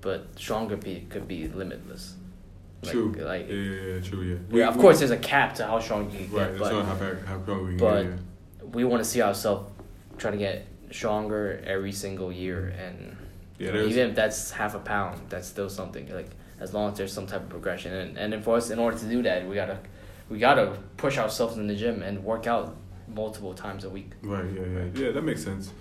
but 0.00 0.28
stronger 0.38 0.76
be 0.76 1.06
could 1.10 1.28
be 1.28 1.48
limitless. 1.48 2.14
Like, 2.82 2.92
True. 2.92 3.12
Like 3.12 3.48
yeah, 3.48 3.54
yeah, 3.54 3.94
yeah, 3.94 4.00
true. 4.00 4.22
Yeah. 4.22 4.58
yeah, 4.58 4.68
of 4.68 4.78
course 4.78 4.98
there's 5.00 5.10
a 5.10 5.16
cap 5.16 5.54
to 5.56 5.66
how 5.66 5.78
strong 5.80 6.10
you 6.10 6.18
can 6.26 6.32
Right. 6.32 6.50
get, 6.52 6.58
That's 6.58 6.70
not 6.72 6.84
how 6.86 6.94
but 6.96 7.18
how 7.26 7.42
strong 7.42 7.64
we 7.64 7.68
can 7.70 7.78
but 7.78 8.02
get. 8.02 8.10
Yeah. 8.12 8.64
we 8.72 8.84
want 8.84 9.02
to 9.02 9.08
see 9.08 9.20
ourselves 9.22 9.70
trying 10.18 10.34
to 10.34 10.38
get 10.38 10.66
stronger 10.90 11.60
every 11.66 11.92
single 11.92 12.30
year, 12.32 12.68
and 12.68 13.13
Yeah, 13.58 13.76
even 13.82 14.10
if 14.10 14.14
that's 14.16 14.50
half 14.50 14.74
a 14.74 14.78
pound, 14.80 15.20
that's 15.28 15.46
still 15.46 15.68
something. 15.70 16.12
Like 16.12 16.30
as 16.60 16.74
long 16.74 16.90
as 16.92 16.98
there's 16.98 17.12
some 17.12 17.26
type 17.26 17.42
of 17.42 17.48
progression, 17.48 17.92
and 17.92 18.18
and 18.18 18.32
then 18.32 18.42
for 18.42 18.56
us, 18.56 18.70
in 18.70 18.78
order 18.78 18.98
to 18.98 19.04
do 19.06 19.22
that, 19.22 19.46
we 19.48 19.54
gotta 19.54 19.78
we 20.28 20.38
gotta 20.38 20.76
push 20.96 21.18
ourselves 21.18 21.56
in 21.56 21.66
the 21.66 21.74
gym 21.76 22.02
and 22.02 22.24
work 22.24 22.46
out 22.46 22.76
multiple 23.08 23.54
times 23.54 23.84
a 23.84 23.90
week. 23.90 24.12
Right. 24.22 24.44
Yeah. 24.52 24.62
Yeah. 24.62 24.84
Yeah. 25.06 25.10
That 25.12 25.22
makes 25.22 25.44
sense. 25.44 25.72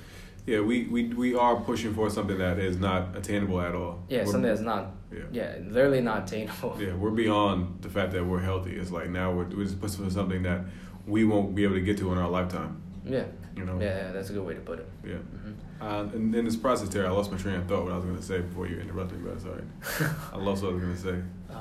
Yeah. 0.46 0.60
We, 0.60 0.84
we 0.88 1.06
we 1.14 1.36
are 1.36 1.56
pushing 1.62 1.94
for 1.94 2.10
something 2.10 2.38
that 2.38 2.60
is 2.60 2.78
not 2.78 3.16
attainable 3.16 3.62
at 3.62 3.74
all. 3.74 4.04
Yeah, 4.10 4.19
We're- 4.19 4.31
something 4.31 4.50
that's 4.50 4.62
not 4.62 4.92
Yeah. 5.12 5.22
yeah 5.31 5.56
literally 5.69 6.02
not 6.02 6.28
attainable. 6.28 6.78
Yeah, 6.80 6.94
we're 6.96 7.12
beyond 7.12 7.81
the 7.81 7.90
fact 7.90 8.12
that 8.14 8.24
we're 8.26 8.42
healthy. 8.42 8.76
It's 8.76 8.92
like 8.92 9.10
now 9.10 9.31
we're, 9.31 9.46
we're 9.46 9.64
just 9.64 9.80
pushing 9.80 10.04
for 10.06 10.12
something 10.12 10.44
that 10.44 10.62
we 11.08 11.24
won't 11.24 11.56
be 11.56 11.64
able 11.64 11.76
to 11.76 11.81
get 11.81 11.98
to 12.00 12.12
in 12.12 12.18
our 12.18 12.30
lifetime. 12.30 12.81
Yeah. 13.06 13.24
You 13.56 13.66
know. 13.66 13.80
Yeah, 13.80 14.08
yeah, 14.08 14.12
that's 14.12 14.30
a 14.31 14.34
good 14.34 14.46
way 14.46 14.54
to 14.56 14.60
put 14.62 14.80
it. 14.80 14.90
Yeah. 15.06 15.16
hmm 15.16 15.52
Uh, 15.83 16.07
and 16.13 16.33
in 16.33 16.45
this 16.45 16.56
process, 16.56 16.88
there, 16.89 17.06
I 17.06 17.09
lost 17.09 17.31
my 17.31 17.38
train 17.38 17.56
of 17.56 17.68
thought. 17.68 17.83
What 17.83 17.91
I 17.94 17.95
was 17.97 18.06
gonna 18.06 18.21
say 18.21 18.39
before 18.41 18.68
you 18.68 18.80
interrupted 18.80 19.19
me. 19.19 19.25
But 19.30 19.33
I'm 19.33 19.39
sorry, 19.39 20.12
I 20.33 20.38
lost 20.38 20.63
what 20.63 20.69
I 20.71 20.73
was 20.75 20.83
gonna 20.83 20.97
say. 20.97 21.16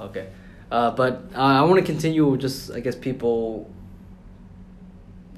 Okay. 0.09 0.29
Uh, 0.71 0.91
but 0.93 1.12
uh, 1.35 1.38
I 1.38 1.62
want 1.62 1.81
to 1.81 1.85
continue 1.93 2.25
with 2.26 2.41
just, 2.41 2.71
I 2.71 2.81
guess, 2.81 2.95
people 2.97 3.69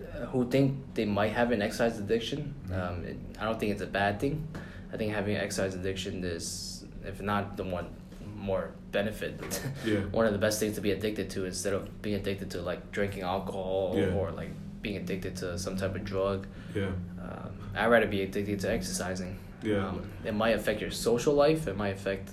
uh, 0.00 0.26
who 0.26 0.48
think 0.48 0.78
they 0.94 1.04
might 1.04 1.32
have 1.32 1.50
an 1.50 1.62
exercise 1.62 1.98
addiction. 1.98 2.54
Um, 2.72 3.04
it, 3.04 3.16
I 3.40 3.44
don't 3.44 3.58
think 3.58 3.72
it's 3.72 3.82
a 3.82 3.86
bad 3.86 4.20
thing. 4.20 4.46
I 4.92 4.96
think 4.96 5.12
having 5.12 5.34
an 5.34 5.40
exercise 5.42 5.74
addiction 5.74 6.22
is, 6.24 6.84
if 7.04 7.20
not 7.20 7.56
the 7.56 7.64
one 7.64 7.88
more 8.36 8.70
benefit, 8.92 9.60
Yeah. 9.84 10.00
one 10.12 10.26
of 10.26 10.32
the 10.32 10.38
best 10.38 10.60
things 10.60 10.74
to 10.76 10.80
be 10.80 10.92
addicted 10.92 11.30
to 11.30 11.46
instead 11.46 11.72
of 11.72 12.00
being 12.02 12.14
addicted 12.16 12.50
to 12.52 12.62
like 12.62 12.92
drinking 12.92 13.22
alcohol 13.22 13.94
Yeah. 13.96 14.14
or 14.14 14.30
like 14.30 14.50
being 14.84 14.96
addicted 14.98 15.34
to 15.36 15.58
some 15.58 15.76
type 15.76 15.96
of 15.96 16.04
drug. 16.04 16.46
Yeah. 16.74 16.90
Um, 17.20 17.50
I'd 17.74 17.86
rather 17.88 18.06
be 18.06 18.22
addicted 18.22 18.60
to 18.60 18.70
exercising. 18.70 19.36
Yeah. 19.64 19.88
Um, 19.88 20.08
it 20.24 20.34
might 20.34 20.50
affect 20.60 20.80
your 20.80 20.92
social 20.92 21.34
life. 21.34 21.66
It 21.66 21.76
might 21.76 21.88
affect 22.00 22.30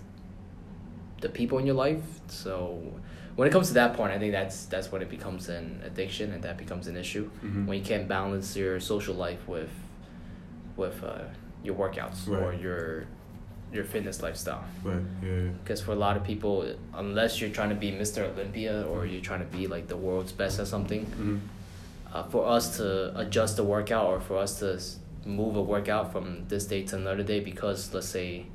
the 1.22 1.30
people 1.30 1.58
in 1.58 1.66
your 1.66 1.76
life. 1.76 2.04
So 2.28 2.78
when 3.38 3.48
it 3.48 3.52
comes 3.52 3.70
to 3.70 3.74
that 3.76 3.94
point, 3.96 4.12
I 4.12 4.20
think 4.20 4.34
that's 4.34 4.66
that's 4.66 4.92
when 4.92 5.02
it 5.02 5.10
becomes 5.10 5.50
an 5.50 5.82
addiction 5.84 6.34
and 6.34 6.44
that 6.44 6.58
becomes 6.58 6.86
an 6.88 6.96
issue. 6.98 7.30
Mhm. 7.44 7.66
When 7.68 7.80
you 7.80 7.86
can't 7.92 8.08
balance 8.08 8.56
your 8.56 8.80
social 8.80 9.16
life 9.16 9.48
with 9.48 9.72
with 10.78 11.04
uh, 11.04 11.24
your 11.64 11.76
workouts 11.76 12.28
or 12.28 12.54
your 12.54 13.06
your 13.74 13.86
fitness 13.86 14.22
lifestyle. 14.22 14.66
Right. 14.84 15.00
Yeah. 15.24 15.30
yeah. 15.30 15.50
Because 15.64 15.80
for 15.86 15.94
a 15.94 16.02
lot 16.06 16.18
of 16.18 16.24
people, 16.26 16.54
unless 16.94 17.40
you're 17.40 17.52
trying 17.58 17.70
to 17.70 17.80
be 17.86 17.90
Mr. 18.04 18.20
Olympia 18.30 18.84
or 18.92 19.06
you're 19.06 19.22
trying 19.30 19.40
to 19.48 19.58
be 19.58 19.66
like 19.68 19.88
the 19.88 19.96
world's 19.96 20.34
best 20.34 20.60
at 20.60 20.68
something, 20.68 21.06
Mhm. 21.06 21.40
Uh, 22.14 22.24
for 22.24 22.46
us 22.48 22.78
to 22.78 23.18
adjust 23.20 23.56
the 23.58 23.64
workout 23.64 24.06
or 24.08 24.20
for 24.20 24.38
us 24.38 24.60
to 24.60 24.80
move 25.30 25.56
a 25.56 25.62
workout 25.62 26.12
from 26.12 26.46
this 26.48 26.66
day 26.66 26.84
to 26.84 26.96
another 26.96 27.24
day 27.24 27.40
because 27.40 27.94
let's 27.94 28.08
say 28.08 28.46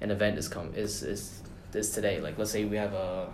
an 0.00 0.10
event 0.10 0.38
is 0.38 0.48
come 0.48 0.72
is 0.74 1.02
is 1.02 1.42
is 1.74 1.90
today 1.90 2.20
like 2.20 2.38
let's 2.38 2.50
say 2.52 2.64
we 2.64 2.76
have 2.76 2.94
a 2.94 3.28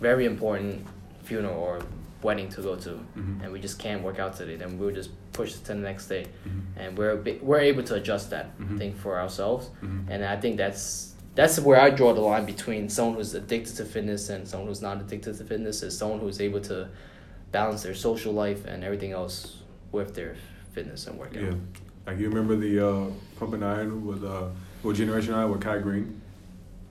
very 0.00 0.26
important 0.26 0.86
funeral 1.24 1.54
or 1.58 1.80
wedding 2.22 2.48
to 2.48 2.60
go 2.60 2.76
to 2.76 2.90
Mhm. 3.16 3.42
and 3.42 3.52
we 3.52 3.60
just 3.60 3.78
can't 3.78 4.02
work 4.02 4.18
out 4.18 4.36
today 4.36 4.56
then 4.56 4.78
we'll 4.78 4.94
just 4.94 5.10
push 5.32 5.54
it 5.54 5.64
to 5.64 5.72
the 5.74 5.80
next 5.80 6.08
day 6.08 6.26
Mhm. 6.46 6.60
and 6.76 6.98
we're 6.98 7.16
we're 7.42 7.60
able 7.60 7.82
to 7.84 7.94
adjust 7.94 8.30
that 8.30 8.46
Mhm. 8.58 8.78
thing 8.78 8.94
for 8.94 9.18
ourselves 9.18 9.70
Mhm. 9.82 10.04
and 10.10 10.24
I 10.24 10.36
think 10.36 10.56
that's 10.56 11.14
that's 11.34 11.58
where 11.60 11.78
I 11.80 11.90
draw 11.90 12.14
the 12.14 12.20
line 12.22 12.46
between 12.46 12.88
someone 12.88 13.16
who's 13.16 13.34
addicted 13.34 13.76
to 13.76 13.84
fitness 13.84 14.30
and 14.30 14.46
someone 14.48 14.68
who's 14.68 14.80
not 14.82 15.00
addicted 15.00 15.36
to 15.36 15.44
fitness 15.44 15.82
is 15.82 15.96
someone 15.96 16.18
who's 16.20 16.40
able 16.40 16.60
to 16.62 16.88
balance 17.52 17.82
their 17.82 17.94
social 17.94 18.32
life 18.32 18.64
and 18.66 18.84
everything 18.84 19.12
else 19.12 19.58
with 19.92 20.14
their 20.14 20.36
fitness 20.72 21.06
and 21.06 21.18
workout. 21.18 21.42
Yeah, 21.42 21.54
like 22.06 22.18
you 22.18 22.28
remember 22.28 22.56
the 22.56 22.86
uh, 22.86 23.10
pumping 23.38 23.62
iron 23.62 24.04
with 24.06 24.24
uh, 24.24 24.48
Generation 24.92 25.34
I 25.34 25.44
with 25.46 25.60
Kai 25.60 25.78
Greene. 25.78 26.20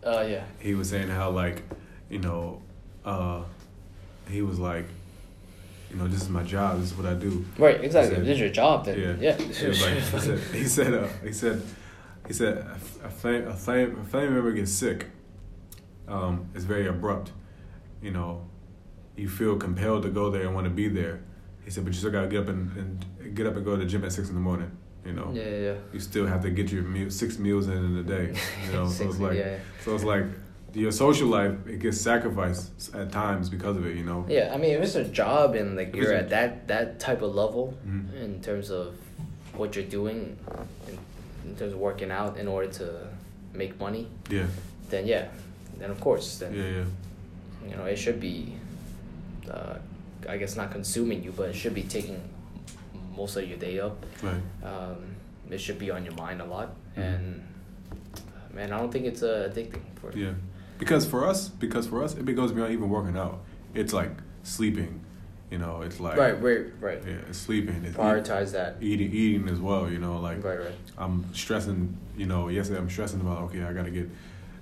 Uh, 0.06 0.26
yeah. 0.28 0.44
He 0.60 0.76
was 0.76 0.90
saying 0.90 1.08
how 1.08 1.32
like, 1.32 1.64
you 2.10 2.20
know, 2.20 2.62
uh, 3.06 3.44
he 4.30 4.42
was 4.42 4.60
like, 4.60 4.86
you 5.90 5.96
know, 5.98 6.08
this 6.08 6.22
is 6.22 6.30
my 6.30 6.44
job. 6.44 6.80
This 6.80 6.92
is 6.92 6.98
what 6.98 7.06
I 7.06 7.14
do. 7.14 7.46
Right. 7.58 7.82
Exactly. 7.82 8.16
said- 8.16 8.26
this 8.26 8.34
is 8.34 8.40
your 8.40 8.50
job, 8.50 8.86
then 8.86 9.00
Yeah. 9.00 9.16
yeah. 9.20 9.38
He 9.38 9.68
like, 9.68 9.76
he 9.76 10.20
said, 10.20 10.40
he 10.54 10.64
said, 10.66 10.94
uh, 10.94 11.08
he 11.24 11.32
said, 11.32 11.62
he 12.28 12.34
said, 12.34 12.58
a, 12.58 12.78
a 13.06 13.10
flame, 13.10 13.48
a 13.48 13.54
flame, 13.54 13.98
a 14.00 14.04
family 14.04 14.30
member 14.30 14.52
gets 14.52 14.72
sick. 14.72 15.08
Um, 16.08 16.50
it's 16.54 16.66
very 16.66 16.88
abrupt. 16.88 17.32
You 18.02 18.12
know, 18.12 18.42
you 19.16 19.30
feel 19.30 19.56
compelled 19.58 20.04
to 20.04 20.10
go 20.10 20.30
there 20.30 20.44
and 20.44 20.54
want 20.56 20.66
to 20.66 20.72
be 20.74 20.88
there. 20.88 21.22
He 21.64 21.72
said, 21.72 21.84
but 21.84 21.94
you 21.94 22.00
still 22.00 22.12
gotta 22.12 22.28
get 22.28 22.42
up 22.44 22.50
and, 22.50 22.76
and 22.78 23.36
get 23.36 23.48
up 23.48 23.56
and 23.56 23.66
go 23.66 23.72
to 23.72 23.78
the 23.78 23.86
gym 23.86 24.04
at 24.06 24.12
six 24.12 24.30
in 24.30 24.36
the 24.36 24.42
morning. 24.42 24.72
You 25.06 25.14
know, 25.14 25.32
yeah, 25.36 25.44
yeah, 25.50 25.74
you 25.94 26.00
still 26.00 26.26
have 26.26 26.42
to 26.42 26.50
get 26.50 26.72
your 26.72 26.82
meal, 26.84 27.12
six 27.12 27.38
meals 27.38 27.68
in 27.68 27.74
in 27.78 27.98
a 27.98 28.04
day. 28.04 28.36
You 28.66 28.72
know, 28.74 28.88
so 28.98 29.08
it's 29.08 29.20
like, 29.20 29.38
yeah, 29.38 29.58
so 29.84 29.94
it's 29.96 30.04
like 30.04 30.26
your 30.74 30.92
social 30.92 31.28
life 31.28 31.54
it 31.68 31.80
gets 31.80 32.02
sacrificed 32.02 32.94
at 32.96 33.12
times 33.12 33.50
because 33.50 33.78
of 33.78 33.86
it. 33.86 33.96
You 33.96 34.04
know. 34.04 34.26
yeah. 34.28 34.52
I 34.54 34.58
mean, 34.58 34.72
if 34.72 34.82
it's 34.82 34.96
a 34.96 35.04
job 35.06 35.54
and 35.56 35.76
like 35.78 35.90
If 35.90 35.96
you're 35.96 36.14
at 36.14 36.30
that 36.30 36.68
that 36.68 37.00
type 37.00 37.22
of 37.22 37.34
level 37.36 37.78
Mhm. 37.88 38.14
in 38.24 38.42
terms 38.42 38.72
of 38.72 38.96
what 39.54 39.76
you're 39.76 39.86
doing, 39.86 40.38
in, 40.88 40.98
in 41.50 41.56
terms 41.56 41.74
of 41.74 41.80
working 41.80 42.12
out 42.12 42.38
in 42.38 42.48
order 42.48 42.68
to 42.80 43.08
make 43.54 43.80
money, 43.80 44.08
Yeah. 44.30 44.48
then 44.90 45.06
yeah, 45.08 45.28
then 45.80 45.92
of 45.92 46.00
course, 46.02 46.40
then 46.40 46.54
Yeah. 46.54 46.64
Yeah. 46.78 47.70
you 47.70 47.76
know 47.78 47.86
it 47.86 47.98
should 47.98 48.20
be, 48.20 48.58
uh, 49.50 49.78
I 50.28 50.38
guess 50.38 50.56
not 50.56 50.72
consuming 50.72 51.24
you, 51.24 51.32
but 51.32 51.50
it 51.50 51.56
should 51.56 51.74
be 51.74 51.84
taking 51.84 52.22
most 53.16 53.36
of 53.38 53.48
your 53.48 53.58
day 53.58 53.80
up. 53.80 54.04
Right. 54.22 54.42
Um, 54.64 55.16
it 55.50 55.60
should 55.60 55.78
be 55.80 55.92
on 55.92 56.04
your 56.04 56.14
mind 56.16 56.42
a 56.42 56.46
lot, 56.46 56.74
Mhm. 56.98 57.02
and 57.04 57.44
man, 58.54 58.72
I 58.74 58.80
don't 58.80 58.92
think 58.92 59.06
it's 59.06 59.22
uh, 59.24 59.50
addicting 59.54 59.82
for 60.02 60.12
Yeah, 60.18 60.34
because 60.80 61.06
for 61.06 61.28
us, 61.28 61.48
because 61.50 61.88
for 61.88 62.04
us, 62.04 62.16
it 62.16 62.26
goes 62.36 62.52
beyond 62.52 62.74
even 62.74 62.90
working 62.90 63.16
out. 63.18 63.42
It's 63.74 63.94
like 63.94 64.12
sleeping, 64.44 65.02
you 65.52 65.58
know. 65.60 65.82
It's 65.84 66.00
like 66.00 66.18
right, 66.18 66.42
right, 66.42 66.66
right. 66.80 67.02
yeah, 67.06 67.18
it's 67.30 67.38
sleeping. 67.38 67.84
It's 67.86 67.96
Prioritize 67.96 68.52
that. 68.54 68.78
eating, 68.82 69.12
eating 69.12 69.48
as 69.50 69.60
well. 69.60 69.90
You 69.92 70.00
know, 70.00 70.20
like 70.20 70.44
Right, 70.44 70.60
right. 70.60 70.74
I'm 70.98 71.26
stressing. 71.34 71.96
You 72.18 72.26
know, 72.26 72.48
yesterday 72.48 72.80
I'm 72.80 72.90
stressing 72.90 73.22
about 73.22 73.44
okay, 73.44 73.62
I 73.64 73.74
got 73.74 73.84
to 73.86 73.92
get 73.92 74.10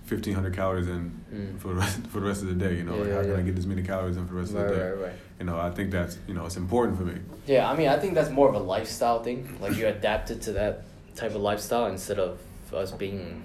fifteen 0.03 0.33
hundred 0.35 0.53
calories 0.53 0.87
in 0.87 1.11
Mm. 1.33 1.57
for 1.59 1.69
the 1.69 1.75
rest, 1.75 1.99
for 2.11 2.19
the 2.19 2.27
rest 2.27 2.41
of 2.43 2.47
the 2.49 2.53
day. 2.55 2.75
You 2.77 2.83
know, 2.83 2.93
Yeah, 2.95 2.99
like, 2.99 3.09
yeah, 3.09 3.15
how 3.15 3.21
can 3.23 3.35
I 3.35 3.41
get 3.41 3.57
as 3.57 3.65
many 3.65 3.81
calories 3.83 4.17
in 4.17 4.27
for 4.27 4.33
the 4.35 4.39
rest 4.41 4.53
Right, 4.53 4.63
of 4.63 4.69
the 4.69 4.75
day? 4.75 4.89
right, 4.89 5.01
right. 5.07 5.13
You 5.39 5.45
know, 5.45 5.59
I 5.59 5.69
think 5.71 5.91
that's 5.91 6.17
you 6.27 6.33
know 6.35 6.45
it's 6.45 6.57
important 6.57 6.97
for 6.97 7.03
me. 7.05 7.15
Yeah, 7.47 7.69
I 7.69 7.75
mean, 7.75 7.87
I 7.87 7.97
think 7.99 8.13
that's 8.13 8.29
more 8.29 8.47
of 8.49 8.55
a 8.55 8.59
lifestyle 8.59 9.23
thing. 9.23 9.57
Like 9.61 9.75
you 9.77 9.87
adapted 9.87 10.41
to 10.43 10.51
that 10.53 10.83
type 11.15 11.31
of 11.35 11.41
lifestyle 11.41 11.85
instead 11.87 12.19
of 12.19 12.39
us 12.73 12.91
being, 12.91 13.43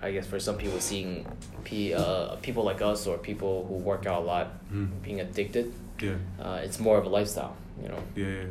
I 0.00 0.12
guess, 0.12 0.26
for 0.26 0.38
some 0.40 0.56
people 0.56 0.80
seeing, 0.80 1.26
p 1.64 1.94
uh, 1.94 2.36
people 2.36 2.64
like 2.64 2.80
us 2.82 3.06
or 3.06 3.18
people 3.18 3.66
who 3.68 3.74
work 3.74 4.06
out 4.06 4.22
a 4.22 4.26
lot 4.26 4.46
Mm. 4.72 4.88
being 5.02 5.20
addicted. 5.20 5.72
Yeah, 6.00 6.16
Uh, 6.40 6.58
it's 6.64 6.80
more 6.80 6.98
of 6.98 7.06
a 7.06 7.08
lifestyle, 7.08 7.54
you 7.82 7.88
know. 7.88 8.02
yeah, 8.16 8.26
yeah. 8.26 8.44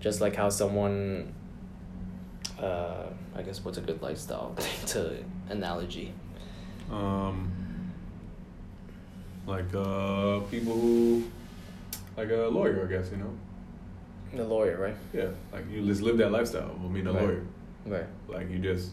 Just 0.00 0.20
like 0.20 0.36
how 0.36 0.48
someone, 0.50 1.32
uh, 2.60 3.06
I 3.34 3.42
guess, 3.42 3.64
what's 3.64 3.78
a 3.78 3.80
good 3.80 4.02
lifestyle 4.02 4.54
to 4.88 5.16
analogy? 5.48 6.12
Um, 6.90 7.50
like 9.46 9.74
uh, 9.74 10.40
people 10.50 10.74
who, 10.74 11.24
like 12.16 12.30
a 12.30 12.48
lawyer, 12.50 12.86
I 12.86 12.90
guess 12.92 13.10
you 13.10 13.16
know. 13.18 13.32
The 14.34 14.44
lawyer, 14.44 14.78
right? 14.78 14.96
Yeah, 15.12 15.28
like 15.52 15.70
you 15.70 15.84
just 15.84 16.00
live 16.00 16.16
that 16.18 16.30
lifestyle. 16.32 16.74
I 16.82 16.88
mean, 16.88 17.06
a 17.06 17.12
Right. 17.12 17.22
lawyer. 17.22 17.44
Right. 17.86 18.06
Like 18.28 18.50
you 18.50 18.58
just 18.58 18.92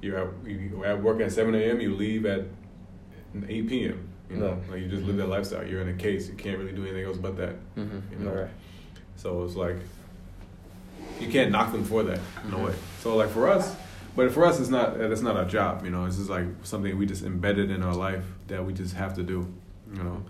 you're 0.00 0.18
at, 0.18 0.28
you're 0.46 0.84
at 0.86 1.00
work 1.02 1.20
at 1.20 1.30
seven 1.32 1.54
a.m. 1.54 1.80
You 1.80 1.94
leave 1.94 2.26
at 2.26 2.44
eight 3.48 3.68
p.m. 3.68 4.08
You 4.30 4.36
know, 4.38 4.52
Right. 4.52 4.70
like 4.70 4.80
you 4.80 4.88
just 4.88 5.04
live 5.04 5.16
that 5.18 5.28
lifestyle. 5.28 5.66
You're 5.66 5.82
in 5.82 5.88
a 5.88 5.94
case. 5.94 6.28
You 6.28 6.34
can't 6.34 6.58
really 6.58 6.72
do 6.72 6.82
anything 6.82 7.04
else 7.04 7.18
but 7.18 7.36
that. 7.36 7.54
Mm-hmm. 7.76 7.98
You 8.12 8.18
know? 8.24 8.32
Right. 8.34 8.50
So 9.16 9.44
it's 9.44 9.54
like 9.54 9.76
you 11.20 11.28
can't 11.28 11.52
knock 11.52 11.70
them 11.72 11.84
for 11.84 12.02
that. 12.04 12.18
No 12.50 12.56
Mhm. 12.58 12.66
way. 12.66 12.74
So 13.00 13.14
like 13.16 13.28
for 13.30 13.48
us, 13.48 13.76
but 14.14 14.32
for 14.32 14.44
us, 14.44 14.60
it's 14.60 14.68
not. 14.68 14.98
That's 14.98 15.22
not 15.22 15.36
our 15.36 15.44
job. 15.44 15.84
You 15.84 15.90
know, 15.90 16.04
it's 16.04 16.16
just 16.16 16.30
like 16.30 16.46
something 16.62 16.96
we 16.98 17.06
just 17.06 17.24
embedded 17.24 17.70
in 17.70 17.82
our 17.82 17.94
life 17.94 18.24
that 18.48 18.64
we 18.64 18.72
just 18.72 18.94
have 18.94 19.14
to 19.14 19.22
do. 19.22 19.52
You 19.92 20.02
know. 20.02 20.24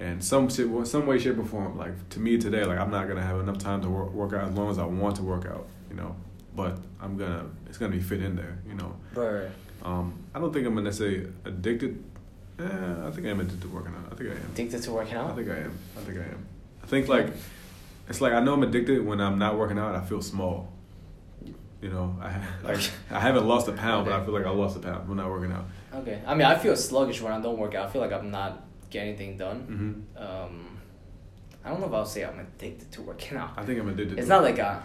And 0.00 0.22
some 0.22 0.48
some 0.48 1.06
way, 1.06 1.18
shape, 1.18 1.38
or 1.38 1.44
form, 1.44 1.76
like 1.76 2.08
to 2.10 2.20
me 2.20 2.38
today, 2.38 2.64
like 2.64 2.78
I'm 2.78 2.90
not 2.90 3.08
gonna 3.08 3.22
have 3.22 3.40
enough 3.40 3.58
time 3.58 3.82
to 3.82 3.88
work, 3.88 4.12
work 4.12 4.32
out 4.32 4.48
as 4.48 4.54
long 4.54 4.70
as 4.70 4.78
I 4.78 4.84
want 4.84 5.16
to 5.16 5.22
work 5.22 5.44
out, 5.46 5.66
you 5.90 5.96
know. 5.96 6.14
But 6.54 6.78
I'm 7.00 7.16
gonna, 7.16 7.46
it's 7.66 7.78
gonna 7.78 7.90
be 7.90 8.00
fit 8.00 8.22
in 8.22 8.36
there, 8.36 8.58
you 8.66 8.74
know. 8.74 8.94
Right. 9.12 9.50
Um, 9.82 10.22
I 10.34 10.38
don't 10.38 10.52
think 10.52 10.66
I'm 10.66 10.74
gonna 10.76 10.92
say 10.92 11.26
addicted. 11.44 12.02
Eh, 12.60 12.64
I 12.64 13.10
think 13.10 13.26
I 13.26 13.30
am 13.30 13.40
addicted 13.40 13.62
to 13.62 13.68
working 13.68 13.92
out. 13.94 14.12
I 14.12 14.14
think 14.14 14.30
I 14.30 14.34
am. 14.34 14.50
Addicted 14.52 14.82
to 14.84 14.92
working 14.92 15.16
out. 15.16 15.32
I 15.32 15.34
think 15.34 15.48
I 15.48 15.56
am. 15.56 15.78
I 15.96 16.00
think 16.00 16.18
I 16.18 16.22
am. 16.22 16.46
I 16.82 16.86
think 16.86 17.08
like, 17.08 17.28
it's 18.08 18.20
like 18.20 18.32
I 18.32 18.40
know 18.40 18.54
I'm 18.54 18.62
addicted 18.62 19.04
when 19.04 19.20
I'm 19.20 19.38
not 19.38 19.58
working 19.58 19.78
out. 19.80 19.96
I 19.96 20.00
feel 20.00 20.22
small. 20.22 20.72
You 21.80 21.90
know, 21.90 22.16
I 22.20 22.40
like 22.64 22.80
I 23.10 23.20
haven't 23.20 23.46
lost 23.46 23.68
a 23.68 23.72
pound, 23.72 24.06
but 24.06 24.14
I 24.14 24.24
feel 24.24 24.34
like 24.34 24.46
I 24.46 24.50
lost 24.50 24.76
a 24.76 24.80
pound 24.80 25.08
when 25.08 25.16
not 25.16 25.30
working 25.30 25.52
out. 25.52 25.64
Okay. 25.94 26.20
I 26.26 26.34
mean, 26.34 26.46
I 26.46 26.56
feel 26.56 26.76
sluggish 26.76 27.20
when 27.22 27.32
I 27.32 27.40
don't 27.40 27.58
work 27.58 27.74
out. 27.74 27.88
I 27.88 27.90
feel 27.90 28.00
like 28.02 28.12
I'm 28.12 28.30
not 28.30 28.64
getting 28.90 29.10
anything 29.10 29.36
done. 29.36 30.06
hmm 30.16 30.22
Um, 30.22 30.78
I 31.64 31.70
don't 31.70 31.80
know 31.80 31.86
if 31.86 31.92
I'll 31.92 32.06
say 32.06 32.24
I'm 32.24 32.38
addicted 32.38 32.90
to 32.92 33.02
working 33.02 33.36
out. 33.36 33.50
I 33.56 33.64
think 33.64 33.78
I'm 33.80 33.88
addicted. 33.88 34.18
It's 34.18 34.28
not 34.28 34.42
like 34.42 34.58
a. 34.58 34.82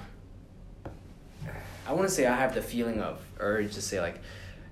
I 1.87 1.91
want 1.93 2.07
to 2.07 2.13
say 2.13 2.25
I 2.25 2.35
have 2.35 2.53
the 2.55 2.61
feeling 2.61 2.99
of 3.01 3.19
urge 3.39 3.73
to 3.73 3.81
say 3.81 3.99
like, 3.99 4.21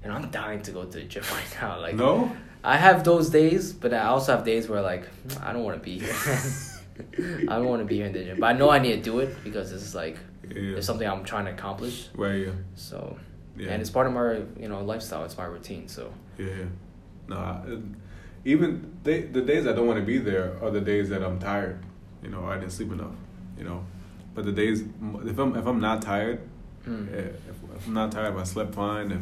and 0.03 0.13
I'm 0.13 0.29
dying 0.31 0.61
to 0.63 0.71
go 0.71 0.83
to 0.85 0.89
the 0.99 1.03
gym 1.03 1.23
right 1.31 1.57
now. 1.61 1.79
Like 1.79 1.95
no. 1.95 2.31
I 2.63 2.77
have 2.77 3.03
those 3.03 3.29
days, 3.31 3.73
but 3.73 3.93
I 3.93 4.05
also 4.05 4.35
have 4.35 4.45
days 4.45 4.69
where 4.69 4.81
like 4.81 5.07
I 5.41 5.51
don't 5.53 5.63
want 5.63 5.77
to 5.77 5.83
be 5.83 5.99
here. 5.99 6.15
I 7.49 7.55
don't 7.57 7.65
want 7.65 7.81
to 7.81 7.85
be 7.85 7.95
here 7.97 8.05
in 8.05 8.13
the 8.13 8.23
gym, 8.23 8.39
but 8.39 8.47
I 8.47 8.53
know 8.53 8.69
I 8.69 8.79
need 8.79 8.91
to 8.97 9.01
do 9.01 9.19
it 9.19 9.43
because 9.43 9.71
it's 9.71 9.95
like 9.95 10.17
Yeah. 10.55 10.77
it's 10.77 10.85
something 10.87 11.07
I'm 11.07 11.23
trying 11.23 11.45
to 11.45 11.51
accomplish. 11.51 12.09
Right. 12.15 12.45
Yeah. 12.47 12.51
So, 12.75 13.17
Yeah. 13.57 13.71
and 13.71 13.81
it's 13.81 13.89
part 13.89 14.07
of 14.07 14.13
my 14.13 14.41
you 14.61 14.69
know 14.69 14.83
lifestyle. 14.83 15.23
It's 15.25 15.37
my 15.37 15.45
routine. 15.45 15.87
So 15.87 16.13
Yeah, 16.37 16.45
yeah. 16.47 16.65
No, 17.27 17.35
I, 17.37 17.77
even 18.43 18.97
they, 19.03 19.21
the 19.21 19.41
days 19.41 19.67
I 19.67 19.73
don't 19.73 19.87
want 19.87 19.99
to 19.99 20.05
be 20.05 20.17
there 20.17 20.57
are 20.61 20.71
the 20.71 20.81
days 20.81 21.09
that 21.09 21.23
I'm 21.23 21.39
tired. 21.39 21.83
You 22.23 22.29
know, 22.29 22.45
I 22.45 22.55
didn't 22.55 22.71
sleep 22.71 22.91
enough. 22.91 23.15
You 23.57 23.65
know, 23.65 23.85
but 24.33 24.45
the 24.45 24.51
days 24.51 24.81
if 24.81 25.37
I'm 25.37 25.55
if 25.55 25.65
I'm 25.65 25.79
not 25.79 26.01
tired, 26.01 26.41
mm. 26.87 27.07
if, 27.13 27.35
if 27.75 27.87
I'm 27.87 27.93
not 27.93 28.11
tired, 28.11 28.33
if 28.33 28.39
I 28.39 28.43
slept 28.43 28.73
fine, 28.75 29.11
if 29.11 29.21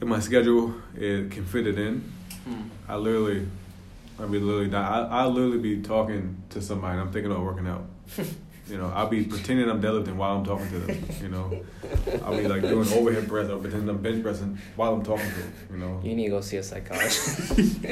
if 0.00 0.06
my 0.06 0.20
schedule 0.20 0.74
it 0.94 1.30
can 1.30 1.44
fit 1.44 1.66
it 1.66 1.78
in, 1.78 2.12
Mm. 2.48 2.68
I 2.88 2.96
literally, 2.96 3.46
I 4.18 4.24
be 4.24 4.38
literally 4.38 4.68
die. 4.68 4.86
I 4.86 5.22
I 5.22 5.26
literally 5.26 5.58
be 5.58 5.82
talking 5.82 6.42
to 6.50 6.62
somebody. 6.62 6.98
I'm 6.98 7.12
thinking 7.12 7.30
about 7.30 7.44
working 7.44 7.66
out. 7.66 7.84
You 8.68 8.76
know, 8.78 8.92
I'll 8.94 9.08
be 9.08 9.24
pretending 9.24 9.68
I'm 9.70 9.80
deadlifting 9.80 10.16
while 10.16 10.36
I'm 10.36 10.44
talking 10.44 10.68
to 10.70 10.78
them. 10.80 11.04
You 11.22 11.28
know, 11.28 11.60
I'll 12.24 12.36
be 12.36 12.46
like 12.46 12.62
doing 12.62 12.86
overhead 12.92 13.26
press 13.28 13.48
or 13.48 13.58
pretending 13.58 13.88
I'm 13.88 13.98
bench 14.02 14.22
pressing 14.22 14.58
while 14.76 14.92
I'm 14.94 15.02
talking 15.02 15.26
to 15.28 15.34
them. 15.38 15.52
You 15.72 15.78
know, 15.78 16.00
You 16.04 16.14
need 16.14 16.24
to 16.24 16.30
go 16.30 16.40
see 16.42 16.58
a 16.58 16.62
psychologist. 16.62 17.50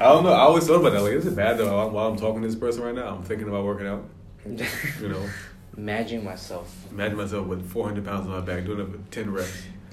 I 0.00 0.04
don't 0.04 0.22
know. 0.24 0.32
I 0.32 0.40
always 0.40 0.66
thought 0.66 0.76
about 0.80 0.92
that. 0.92 1.02
Like, 1.02 1.12
is 1.12 1.26
it 1.26 1.34
bad 1.36 1.58
though? 1.58 1.74
While- 1.76 1.90
While 1.90 2.08
I'm 2.08 2.16
talking 2.16 2.40
to 2.42 2.48
this 2.48 2.56
person 2.56 2.82
right 2.82 2.94
now, 2.94 3.08
I'm 3.16 3.22
thinking 3.22 3.48
about 3.48 3.64
working 3.64 3.86
out. 3.86 4.04
You 4.46 5.08
know, 5.08 5.28
Imagine 5.76 6.24
myself. 6.24 6.74
imagine 6.90 7.16
myself 7.18 7.46
with 7.46 7.68
400 7.70 8.04
pounds 8.04 8.26
on 8.26 8.32
my 8.32 8.40
back 8.40 8.64
doing 8.64 8.80
it 8.80 8.88
with 8.90 9.10
10 9.10 9.30
reps 9.32 9.62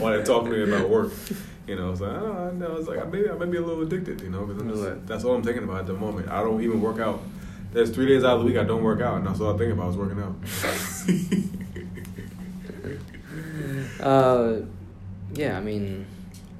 while 0.00 0.12
they're 0.12 0.24
talking 0.24 0.50
to 0.50 0.56
me 0.66 0.72
about 0.74 0.88
work. 0.88 1.12
You 1.66 1.76
know, 1.76 1.90
it's 1.90 2.00
like 2.00 2.12
I 2.12 2.20
don't 2.20 2.58
know. 2.58 2.66
I 2.66 2.68
know. 2.70 2.76
It's 2.76 2.88
like 2.88 3.10
maybe 3.12 3.28
I 3.28 3.34
might 3.34 3.50
be 3.50 3.58
a 3.58 3.62
little 3.62 3.82
addicted. 3.82 4.20
You 4.22 4.30
know, 4.30 4.44
because 4.46 4.98
that's 5.06 5.24
all 5.24 5.34
I'm 5.34 5.42
thinking 5.42 5.64
about 5.64 5.80
at 5.80 5.86
the 5.86 5.92
moment. 5.94 6.28
I 6.28 6.40
don't 6.42 6.62
even 6.62 6.80
work 6.80 6.98
out. 7.00 7.20
There's 7.72 7.90
three 7.90 8.06
days 8.06 8.24
out 8.24 8.34
of 8.36 8.40
the 8.40 8.46
week 8.46 8.56
I 8.56 8.64
don't 8.64 8.82
work 8.82 9.00
out, 9.00 9.18
and 9.18 9.26
that's 9.26 9.40
all 9.40 9.54
I 9.54 9.58
think 9.58 9.72
about 9.72 9.90
is 9.90 9.96
working 9.96 10.20
out. 10.20 10.34
Uh, 14.00 14.60
yeah, 15.34 15.56
I 15.56 15.60
mean, 15.60 16.06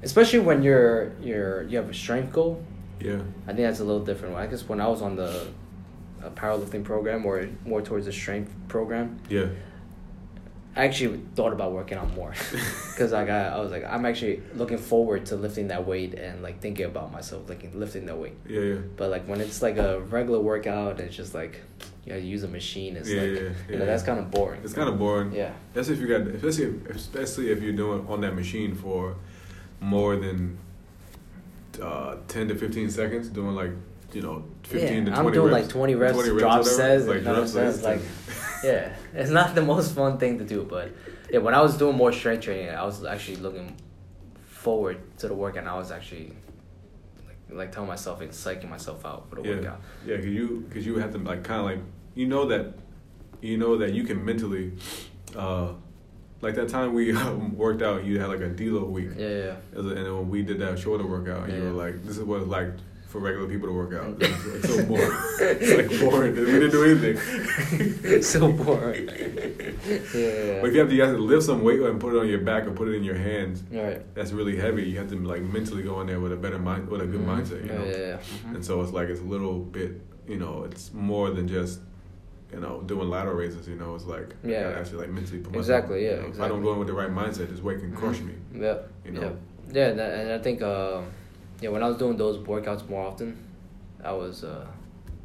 especially 0.03 0.39
when 0.39 0.61
you're 0.63 1.13
you're 1.21 1.63
you 1.63 1.77
have 1.77 1.89
a 1.89 1.93
strength 1.93 2.33
goal. 2.33 2.63
yeah. 2.99 3.19
I 3.43 3.47
think 3.47 3.59
that's 3.59 3.79
a 3.79 3.83
little 3.83 4.03
different. 4.03 4.35
I 4.35 4.47
guess 4.47 4.67
when 4.67 4.79
I 4.81 4.87
was 4.87 5.01
on 5.01 5.15
the 5.15 5.47
uh, 6.23 6.29
powerlifting 6.31 6.83
program 6.83 7.25
or 7.25 7.47
more 7.65 7.81
towards 7.81 8.05
the 8.05 8.11
strength 8.13 8.53
program, 8.67 9.19
Yeah. 9.29 9.47
I 10.79 10.85
actually 10.85 11.19
thought 11.35 11.51
about 11.51 11.73
working 11.73 11.97
out 11.97 12.13
more 12.15 12.31
because 12.91 13.11
like 13.11 13.29
I, 13.29 13.47
I 13.49 13.59
was 13.59 13.71
like 13.71 13.83
I'm 13.83 14.05
actually 14.05 14.41
looking 14.55 14.77
forward 14.77 15.25
to 15.27 15.35
lifting 15.35 15.67
that 15.67 15.85
weight 15.85 16.13
and 16.13 16.41
like 16.41 16.61
thinking 16.61 16.85
about 16.85 17.11
myself 17.11 17.49
like 17.49 17.69
lifting 17.73 18.05
that 18.05 18.17
weight. 18.17 18.37
Yeah. 18.47 18.61
Yeah. 18.61 18.75
But 18.97 19.09
like 19.11 19.25
when 19.27 19.41
it's 19.41 19.61
like 19.61 19.77
a 19.77 19.99
regular 19.99 20.39
workout, 20.39 20.99
it's 20.99 21.15
just 21.15 21.33
like 21.33 21.61
you 22.05 22.13
know, 22.13 22.19
use 22.19 22.43
a 22.43 22.47
machine. 22.47 22.95
It's 22.95 23.09
Yeah, 23.09 23.21
like 23.21 23.29
yeah, 23.31 23.39
you 23.41 23.51
yeah. 23.69 23.77
know 23.79 23.85
that's 23.85 24.03
kind 24.03 24.19
of 24.19 24.31
boring. 24.31 24.61
It's 24.63 24.73
kind 24.73 24.87
of 24.89 24.97
boring. 24.97 25.33
yeah. 25.33 25.51
Especially 25.75 25.93
if 25.95 25.99
you 25.99 26.07
got, 26.07 26.21
especially 26.27 26.65
if, 26.65 26.95
especially 26.95 27.51
if 27.51 27.61
you're 27.61 27.73
doing 27.73 28.07
on 28.07 28.21
that 28.21 28.33
machine 28.35 28.73
for 28.73 29.15
more 29.81 30.15
than 30.15 30.57
uh, 31.81 32.15
ten 32.27 32.47
to 32.47 32.55
fifteen 32.55 32.89
seconds, 32.89 33.27
doing 33.29 33.55
like 33.55 33.71
you 34.13 34.21
know, 34.21 34.43
fifteen 34.63 35.05
yeah, 35.05 35.05
to 35.05 35.11
twenty. 35.11 35.27
I'm 35.27 35.33
doing 35.33 35.53
reps, 35.53 35.65
like 35.65 35.71
20 35.73 35.95
reps, 35.95 36.13
20 36.17 36.39
drop 36.39 36.57
whatever. 36.59 36.69
says, 36.75 37.07
like 37.07 37.15
and 37.17 37.23
drop 37.25 37.35
drop 37.35 37.47
says, 37.47 37.83
like, 37.83 38.01
yeah, 38.63 38.93
it's 39.13 39.29
not 39.31 39.55
the 39.55 39.61
most 39.73 39.95
fun 39.95 40.17
thing 40.17 40.37
to 40.39 40.43
do, 40.45 40.63
but 40.63 40.91
yeah, 41.31 41.39
when 41.39 41.53
I 41.53 41.61
was 41.61 41.77
doing 41.77 41.95
more 41.95 42.11
strength 42.11 42.43
training, 42.43 42.69
I 42.69 42.83
was 42.85 43.03
actually 43.05 43.37
looking 43.37 43.75
forward 44.45 44.97
to 45.19 45.27
the 45.27 45.33
work, 45.33 45.55
and 45.57 45.67
I 45.67 45.75
was 45.77 45.91
actually 45.91 46.33
like, 47.27 47.37
like 47.51 47.71
telling 47.71 47.87
myself 47.89 48.21
and 48.21 48.31
psyching 48.31 48.69
myself 48.69 49.05
out 49.05 49.29
for 49.29 49.35
the 49.35 49.43
yeah, 49.47 49.55
workout. 49.55 49.81
yeah, 50.05 50.15
because 50.17 50.31
you 50.31 50.65
because 50.67 50.85
you 50.85 50.97
have 50.97 51.11
to 51.13 51.17
like 51.19 51.43
kind 51.43 51.59
of 51.61 51.65
like 51.65 51.79
you 52.15 52.27
know 52.27 52.45
that 52.45 52.73
you 53.41 53.57
know 53.57 53.77
that 53.77 53.93
you 53.93 54.03
can 54.03 54.23
mentally. 54.23 54.73
uh 55.35 55.69
like 56.41 56.55
that 56.55 56.69
time 56.69 56.93
we 56.93 57.11
um, 57.15 57.57
worked 57.57 57.81
out, 57.81 58.05
you 58.05 58.17
had 58.17 58.29
like 58.29 58.39
a 58.39 58.49
deload 58.49 58.87
week. 58.91 59.09
Yeah, 59.17 59.27
yeah. 59.27 59.55
And 59.75 59.91
then 59.91 60.05
when 60.15 60.29
we 60.29 60.41
did 60.41 60.57
that 60.59 60.79
shoulder 60.79 61.05
workout, 61.05 61.49
you 61.49 61.55
Yeah. 61.57 61.63
were 61.63 61.71
like, 61.71 62.01
"This 62.05 62.17
is 62.17 62.23
what 62.23 62.39
it's 62.39 62.47
like 62.49 62.69
for 63.09 63.19
regular 63.19 63.47
people 63.47 63.67
to 63.67 63.73
work 63.73 63.93
out." 63.93 64.15
It's 64.21 64.45
like 64.47 64.63
so 64.71 64.85
boring. 64.85 65.11
it's 65.41 65.73
like 65.91 65.99
boring. 65.99 66.35
We 66.35 66.45
didn't 66.45 66.71
do 66.71 66.83
anything. 66.85 67.17
It's 68.03 68.27
so 68.35 68.51
boring. 68.51 69.07
yeah. 69.09 70.61
But 70.61 70.67
if 70.69 70.73
you 70.73 70.79
have 70.79 70.89
to, 70.89 70.95
you 70.95 71.01
have 71.03 71.15
to 71.15 71.21
lift 71.21 71.43
some 71.43 71.61
weight 71.63 71.79
and 71.81 71.99
put 71.99 72.13
it 72.15 72.19
on 72.19 72.27
your 72.27 72.39
back 72.39 72.65
or 72.67 72.71
put 72.71 72.87
it 72.87 72.93
in 72.95 73.03
your 73.03 73.15
hands, 73.17 73.63
right. 73.71 74.01
that's 74.15 74.31
really 74.31 74.55
heavy. 74.57 74.83
You 74.89 74.97
have 74.99 75.09
to 75.09 75.15
like 75.17 75.41
mentally 75.41 75.83
go 75.83 75.99
in 76.01 76.07
there 76.07 76.19
with 76.19 76.31
a 76.33 76.37
better 76.37 76.59
mind, 76.59 76.87
with 76.89 77.01
a 77.01 77.05
good 77.05 77.21
Mhm. 77.21 77.25
mindset. 77.41 77.61
You 77.65 77.71
know. 77.73 77.83
Yeah, 77.85 77.91
yeah, 77.91 78.07
yeah. 78.07 78.17
Mhm. 78.47 78.55
And 78.55 78.65
so 78.65 78.81
it's 78.81 78.91
like 78.93 79.09
it's 79.09 79.21
a 79.21 79.29
little 79.35 79.59
bit, 79.59 79.99
you 80.27 80.37
know, 80.37 80.63
it's 80.63 80.93
more 80.93 81.31
than 81.31 81.47
just, 81.47 81.79
you 82.53 82.59
know, 82.59 82.81
doing 82.85 83.09
lateral 83.09 83.35
raises. 83.35 83.67
You 83.67 83.75
know, 83.75 83.95
it's 83.95 84.05
like 84.05 84.35
Yeah. 84.43 84.63
gotta 84.63 84.79
actually 84.79 84.99
like 84.99 85.09
mentally 85.11 85.39
put. 85.39 85.55
Exactly, 85.55 86.05
yeah, 86.05 86.17
know, 86.21 86.27
If 86.27 86.39
I 86.41 86.47
don't 86.47 86.61
go 86.63 86.73
in 86.73 86.79
with 86.79 86.87
the 86.87 86.93
right 86.93 87.09
mindset, 87.11 87.49
this 87.49 87.61
weight 87.61 87.79
can 87.79 87.93
crush 87.95 88.19
me. 88.21 88.33
Yeah. 88.53 88.77
You 89.05 89.11
know. 89.11 89.21
Yeah. 89.21 89.31
Yeah, 89.71 89.87
and 89.89 90.01
I- 90.01 90.05
and 90.21 90.31
I 90.31 90.39
think 90.39 90.61
uh, 90.63 91.01
yeah, 91.61 91.69
when 91.69 91.83
I 91.83 91.87
was 91.87 91.97
doing 91.97 92.17
those 92.17 92.37
workouts 92.37 92.87
more 92.89 93.05
often, 93.05 93.37
I 94.03 94.11
was 94.13 94.43
uh, 94.43 94.65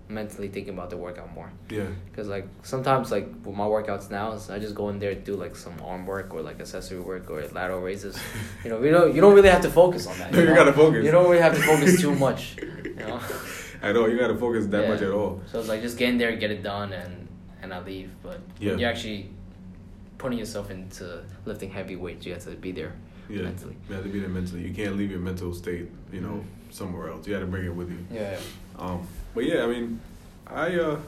mentally 0.08 0.48
thinking 0.48 0.74
about 0.74 0.90
the 0.90 0.96
workout 0.96 1.32
more. 1.34 1.50
Yeah. 1.70 1.86
Cause 2.14 2.28
like 2.28 2.46
sometimes 2.62 3.10
like 3.10 3.26
with 3.44 3.54
my 3.56 3.64
workouts 3.64 4.10
now, 4.10 4.32
is 4.32 4.50
I 4.50 4.58
just 4.58 4.74
go 4.74 4.88
in 4.88 4.98
there 4.98 5.12
and 5.12 5.24
do 5.24 5.34
like 5.36 5.56
some 5.56 5.74
arm 5.82 6.06
work 6.06 6.34
or 6.34 6.42
like 6.42 6.60
accessory 6.60 7.00
work 7.00 7.30
or 7.30 7.46
lateral 7.48 7.80
raises. 7.80 8.18
You 8.64 8.70
know, 8.70 8.82
you 8.82 8.90
don't 8.90 9.14
you 9.14 9.20
don't 9.20 9.34
really 9.34 9.48
have 9.50 9.62
to 9.62 9.70
focus 9.70 10.06
on 10.06 10.18
that. 10.18 10.32
No, 10.32 10.40
you 10.40 10.46
know? 10.46 10.54
gotta 10.54 10.72
focus. 10.72 11.04
You 11.04 11.10
don't 11.10 11.28
really 11.28 11.42
have 11.42 11.54
to 11.54 11.62
focus 11.62 12.00
too 12.00 12.14
much. 12.14 12.56
You 12.84 12.94
know. 13.06 13.20
I 13.82 13.92
know 13.92 14.06
you 14.06 14.18
gotta 14.18 14.36
focus 14.36 14.66
that 14.66 14.82
Yeah. 14.84 14.88
much 14.88 15.02
at 15.02 15.10
all. 15.12 15.40
So 15.50 15.60
it's 15.60 15.68
like 15.68 15.82
just 15.82 15.98
get 15.98 16.08
in 16.08 16.18
there, 16.18 16.34
get 16.36 16.50
it 16.50 16.62
done, 16.62 16.92
and 16.92 17.28
and 17.62 17.72
I 17.72 17.80
leave. 17.80 18.10
But 18.22 18.40
Yeah. 18.58 18.76
you're 18.76 18.88
actually 18.88 19.30
putting 20.18 20.38
yourself 20.38 20.70
into 20.70 21.22
lifting 21.44 21.70
heavy 21.70 21.96
weights, 21.96 22.24
you 22.26 22.32
have 22.32 22.42
to 22.44 22.50
be 22.52 22.72
there 22.72 22.94
Yeah. 23.28 23.43
mentally. 23.43 23.76
You 23.88 23.95
have 23.95 24.04
to 24.04 24.11
be 24.11 24.21
there 24.21 24.28
mentally. 24.28 24.66
You 24.66 24.75
can't 24.75 24.97
leave 24.97 25.11
your 25.11 25.21
mental 25.21 25.52
state, 25.54 25.88
you 26.12 26.21
know, 26.21 26.28
Mhm. 26.45 26.73
somewhere 26.73 27.09
else. 27.11 27.26
You 27.26 27.35
got 27.35 27.40
to 27.40 27.47
bring 27.47 27.64
it 27.64 27.75
with 27.75 27.90
you. 27.90 27.99
Yeah. 28.12 28.38
Um, 28.78 29.07
but 29.35 29.45
yeah, 29.45 29.64
I 29.64 29.66
mean, 29.66 30.00
I 30.47 30.75
uh, 30.78 30.99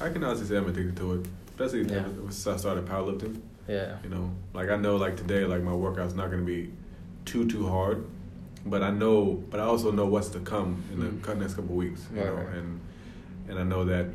I 0.00 0.10
can 0.10 0.22
honestly 0.22 0.46
say 0.46 0.56
I'm 0.56 0.68
addicted 0.68 0.96
to 0.98 1.14
it, 1.14 1.26
especially 1.50 1.92
Yeah. 1.92 2.04
since 2.30 2.46
I 2.46 2.56
started 2.56 2.84
powerlifting. 2.86 3.36
Yeah. 3.68 3.96
You 4.04 4.10
know, 4.10 4.30
like 4.54 4.68
I 4.70 4.76
know 4.76 4.96
like 4.96 5.16
today, 5.16 5.44
like 5.44 5.62
my 5.62 5.74
workout's 5.74 6.14
not 6.14 6.30
gonna 6.30 6.42
be 6.42 6.70
too 7.24 7.48
too 7.48 7.66
hard, 7.66 8.04
but 8.64 8.82
I 8.82 8.90
know, 8.90 9.42
but 9.50 9.58
I 9.58 9.64
also 9.64 9.90
know 9.90 10.06
what's 10.06 10.28
to 10.30 10.40
come 10.40 10.82
in 10.92 11.00
the 11.00 11.06
Mhm. 11.06 11.22
co- 11.22 11.34
next 11.34 11.54
couple 11.54 11.74
weeks. 11.74 12.06
You 12.14 12.20
Right, 12.20 12.26
know, 12.26 12.34
right. 12.34 12.56
and 12.58 12.80
and 13.48 13.58
I 13.58 13.64
know 13.64 13.84
that. 13.84 14.06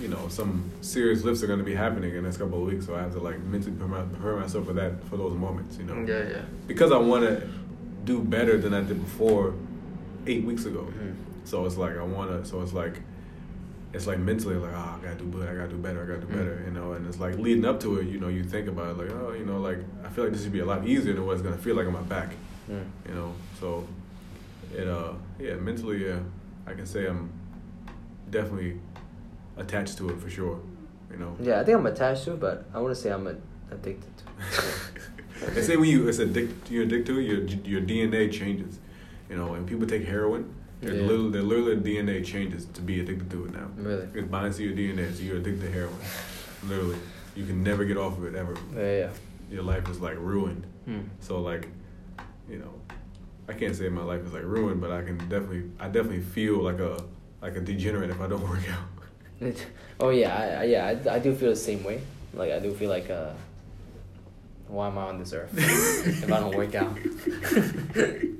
You 0.00 0.08
know, 0.08 0.28
some 0.28 0.70
serious 0.80 1.24
lifts 1.24 1.42
are 1.42 1.46
going 1.48 1.58
to 1.58 1.64
be 1.64 1.74
happening 1.74 2.10
in 2.10 2.16
the 2.16 2.22
next 2.22 2.36
couple 2.36 2.62
of 2.62 2.68
weeks, 2.72 2.86
so 2.86 2.94
I 2.94 3.00
have 3.00 3.12
to 3.14 3.18
like 3.20 3.40
mentally 3.40 3.74
prepare 3.74 4.36
myself 4.36 4.66
for 4.66 4.72
that 4.74 5.02
for 5.04 5.16
those 5.16 5.36
moments. 5.36 5.76
You 5.76 5.84
know, 5.84 5.94
Yeah, 6.06 6.28
yeah. 6.28 6.42
because 6.68 6.92
I 6.92 6.98
want 6.98 7.24
to 7.24 7.48
do 8.04 8.20
better 8.22 8.56
than 8.58 8.74
I 8.74 8.82
did 8.82 9.00
before 9.02 9.54
eight 10.26 10.44
weeks 10.44 10.66
ago. 10.66 10.86
Mhm. 10.86 11.14
So 11.44 11.64
it's 11.66 11.76
like 11.76 11.96
I 11.98 12.02
want 12.02 12.30
to. 12.30 12.48
So 12.48 12.62
it's 12.62 12.72
like 12.72 13.00
it's 13.92 14.06
like 14.06 14.18
mentally 14.18 14.54
like 14.54 14.72
oh 14.72 14.98
I 14.98 14.98
gotta 15.02 15.16
do 15.16 15.24
better. 15.24 15.50
I 15.50 15.56
gotta 15.56 15.70
do 15.70 15.76
better. 15.78 16.02
I 16.02 16.06
gotta 16.06 16.20
do 16.20 16.26
better. 16.28 16.62
You 16.64 16.72
know, 16.72 16.92
and 16.92 17.04
it's 17.06 17.18
like 17.18 17.36
leading 17.38 17.64
up 17.64 17.80
to 17.80 17.98
it. 17.98 18.06
You 18.06 18.20
know, 18.20 18.28
you 18.28 18.44
think 18.44 18.68
about 18.68 18.90
it 18.90 18.98
like 18.98 19.10
oh 19.10 19.32
you 19.32 19.44
know 19.44 19.58
like 19.60 19.78
I 20.04 20.08
feel 20.10 20.24
like 20.24 20.32
this 20.32 20.42
should 20.44 20.52
be 20.52 20.60
a 20.60 20.64
lot 20.66 20.86
easier 20.86 21.12
than 21.14 21.26
what 21.26 21.32
it's 21.32 21.42
gonna 21.42 21.56
feel 21.58 21.74
like 21.74 21.86
on 21.86 21.92
my 21.94 22.02
back. 22.02 22.34
Mm. 22.70 22.84
You 23.08 23.14
know, 23.14 23.32
so 23.58 23.86
it 24.76 24.86
uh 24.86 25.14
yeah 25.40 25.54
mentally 25.54 26.06
yeah 26.06 26.18
I 26.66 26.74
can 26.74 26.86
say 26.86 27.06
I'm 27.06 27.30
definitely 28.30 28.78
attached 29.58 29.98
to 29.98 30.08
it 30.10 30.18
for 30.20 30.30
sure. 30.30 30.60
You 31.10 31.16
know. 31.18 31.36
Yeah, 31.40 31.60
I 31.60 31.64
think 31.64 31.78
I'm 31.78 31.86
attached 31.86 32.24
to 32.24 32.32
it, 32.34 32.40
but 32.40 32.66
I 32.74 32.80
want 32.80 32.94
to 32.94 33.00
say 33.00 33.10
I'm 33.10 33.26
a- 33.26 33.36
addicted 33.70 34.12
to 34.18 34.24
it. 35.46 35.54
they 35.54 35.62
say 35.62 35.76
when 35.76 35.88
you 35.88 36.08
it's 36.08 36.18
addict 36.18 36.70
you're 36.70 36.84
addicted 36.84 37.12
to 37.14 37.18
it, 37.20 37.24
your 37.24 37.40
your 37.64 37.80
DNA 37.80 38.30
changes. 38.32 38.78
You 39.30 39.36
know, 39.36 39.54
and 39.54 39.66
people 39.66 39.86
take 39.86 40.04
heroin, 40.06 40.54
their 40.80 40.94
Yeah. 40.94 41.02
little 41.06 41.30
their 41.30 41.42
little 41.42 41.76
DNA 41.76 42.24
changes 42.24 42.64
to 42.74 42.80
be 42.82 43.00
addicted 43.00 43.30
to 43.30 43.44
it 43.46 43.52
now. 43.52 43.68
Really? 43.76 44.08
It 44.14 44.30
binds 44.30 44.56
to 44.58 44.64
your 44.64 44.74
DNA, 44.74 45.12
so 45.14 45.22
you're 45.22 45.36
addicted 45.36 45.62
to 45.66 45.70
heroin. 45.70 45.96
Literally, 46.66 46.96
you 47.36 47.44
can 47.46 47.62
never 47.62 47.84
get 47.84 47.96
off 47.96 48.16
of 48.18 48.24
it 48.24 48.34
ever. 48.34 48.54
Yeah, 48.74 48.96
yeah. 48.98 49.10
Your 49.50 49.62
life 49.62 49.88
is 49.88 50.00
like 50.00 50.16
ruined. 50.18 50.66
Hmm. 50.86 51.00
So 51.20 51.40
like, 51.40 51.68
you 52.48 52.58
know, 52.58 52.74
I 53.48 53.52
can't 53.54 53.74
say 53.76 53.88
my 53.88 54.02
life 54.02 54.22
is 54.26 54.32
like 54.32 54.44
ruined, 54.44 54.80
but 54.80 54.90
I 54.90 55.02
can 55.02 55.16
definitely 55.18 55.64
I 55.78 55.86
definitely 55.88 56.20
feel 56.22 56.62
like 56.62 56.78
a 56.80 57.02
like 57.42 57.56
a 57.56 57.60
degenerate 57.60 58.10
if 58.10 58.20
I 58.20 58.26
don't 58.26 58.42
work 58.54 58.68
out. 58.70 58.88
It- 59.40 59.66
oh 60.00 60.10
yeah, 60.10 60.34
I, 60.36 60.62
I, 60.62 60.64
yeah, 60.64 60.86
I, 61.10 61.14
I 61.16 61.18
do 61.18 61.34
feel 61.34 61.50
the 61.50 61.56
same 61.56 61.84
way. 61.84 62.00
Like 62.34 62.52
I 62.52 62.58
do 62.58 62.72
feel 62.74 62.90
like, 62.90 63.08
uh, 63.10 63.30
why 64.68 64.88
am 64.88 64.98
I 64.98 65.02
on 65.04 65.18
this 65.18 65.32
earth 65.32 65.50
if 65.56 66.30
I 66.32 66.40
don't 66.40 66.54
work 66.56 66.74
out? 66.74 66.96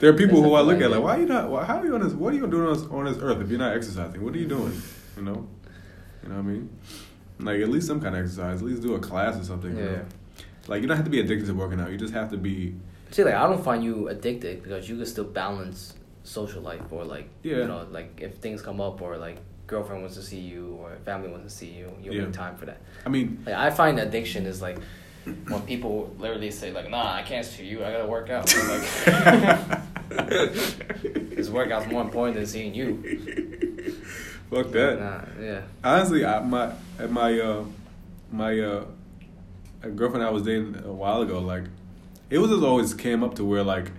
There 0.00 0.10
are 0.10 0.16
people 0.16 0.40
That's 0.42 0.50
who 0.50 0.54
I 0.56 0.60
look 0.60 0.80
at 0.82 0.90
like, 0.90 1.00
why 1.02 1.16
are 1.16 1.20
you 1.20 1.26
not? 1.26 1.48
Why, 1.48 1.64
how 1.64 1.78
are 1.78 1.86
you 1.86 1.94
on 1.94 2.02
this? 2.02 2.12
What 2.12 2.32
are 2.34 2.36
you 2.36 2.46
doing 2.46 2.66
on 2.66 2.74
this, 2.74 2.82
on 2.90 3.04
this 3.04 3.16
earth 3.20 3.40
if 3.40 3.48
you're 3.48 3.60
not 3.60 3.74
exercising? 3.76 4.22
What 4.22 4.34
are 4.34 4.38
you 4.38 4.46
doing? 4.48 4.72
You 5.16 5.22
know, 5.22 5.46
you 6.22 6.28
know 6.28 6.34
what 6.34 6.40
I 6.40 6.42
mean? 6.42 6.68
Like 7.38 7.60
at 7.60 7.68
least 7.68 7.86
some 7.86 8.00
kind 8.00 8.14
of 8.16 8.22
exercise. 8.24 8.60
At 8.60 8.66
least 8.66 8.82
do 8.82 8.94
a 8.96 8.98
class 8.98 9.38
or 9.40 9.44
something. 9.44 9.74
you 9.76 9.82
Yeah. 9.82 9.90
know? 9.92 10.04
Like 10.66 10.82
you 10.82 10.88
don't 10.88 10.96
have 10.96 11.06
to 11.06 11.10
be 11.10 11.20
addicted 11.20 11.46
to 11.46 11.54
working 11.54 11.80
out. 11.80 11.90
You 11.90 11.96
just 11.96 12.12
have 12.12 12.30
to 12.32 12.36
be. 12.36 12.74
See, 13.12 13.22
like 13.24 13.34
I 13.34 13.46
don't 13.46 13.62
find 13.62 13.84
you 13.84 14.08
addicted 14.08 14.62
because 14.64 14.88
you 14.88 14.96
can 14.96 15.06
still 15.06 15.24
balance 15.24 15.94
social 16.24 16.60
life 16.60 16.82
or 16.90 17.04
like 17.04 17.28
Yeah. 17.42 17.58
you 17.58 17.66
know 17.68 17.86
like 17.90 18.20
if 18.20 18.34
things 18.38 18.62
come 18.62 18.80
up 18.80 19.00
or 19.00 19.16
like 19.16 19.36
girlfriend 19.74 20.00
wants 20.02 20.16
to 20.16 20.22
see 20.22 20.38
you 20.52 20.76
or 20.80 20.88
family 21.04 21.28
wants 21.28 21.46
to 21.52 21.58
see 21.60 21.70
you, 21.78 21.86
you 22.02 22.12
Yeah. 22.12 22.22
make 22.24 22.32
time 22.32 22.54
for 22.56 22.66
that. 22.66 22.78
I 23.06 23.08
mean, 23.08 23.26
Like 23.46 23.56
I 23.56 23.70
find 23.70 23.98
addiction 23.98 24.46
is 24.46 24.62
like 24.62 24.78
when 25.50 25.62
people 25.72 25.94
literally 26.18 26.50
say 26.50 26.70
like, 26.78 26.88
"Nah, 26.90 27.14
I 27.20 27.22
can't 27.22 27.44
see 27.46 27.64
you. 27.72 27.84
I 27.84 27.90
gotta 27.94 28.06
work 28.16 28.30
out." 28.30 28.44
I'm 28.56 28.68
like, 28.74 28.84
workout's 31.54 31.86
more 31.90 32.02
important 32.02 32.36
than 32.36 32.46
seeing 32.46 32.74
you. 32.74 32.88
fuck 34.50 34.70
that. 34.72 35.00
Nah, 35.00 35.42
yeah. 35.42 35.60
Honestly, 35.82 36.24
I, 36.24 36.40
my 36.40 36.72
at 36.98 37.10
my 37.10 37.38
uh, 37.40 37.64
my 38.32 38.58
uh, 38.60 38.84
girlfriend 39.94 40.24
I 40.24 40.30
was 40.30 40.42
dating 40.42 40.76
a 40.84 40.92
while 40.92 41.22
ago, 41.22 41.38
like 41.40 41.64
it 42.30 42.38
was 42.38 42.50
just 42.50 42.62
always 42.62 42.92
came 42.94 43.22
up 43.22 43.34
to 43.36 43.44
where 43.44 43.62
like 43.62 43.90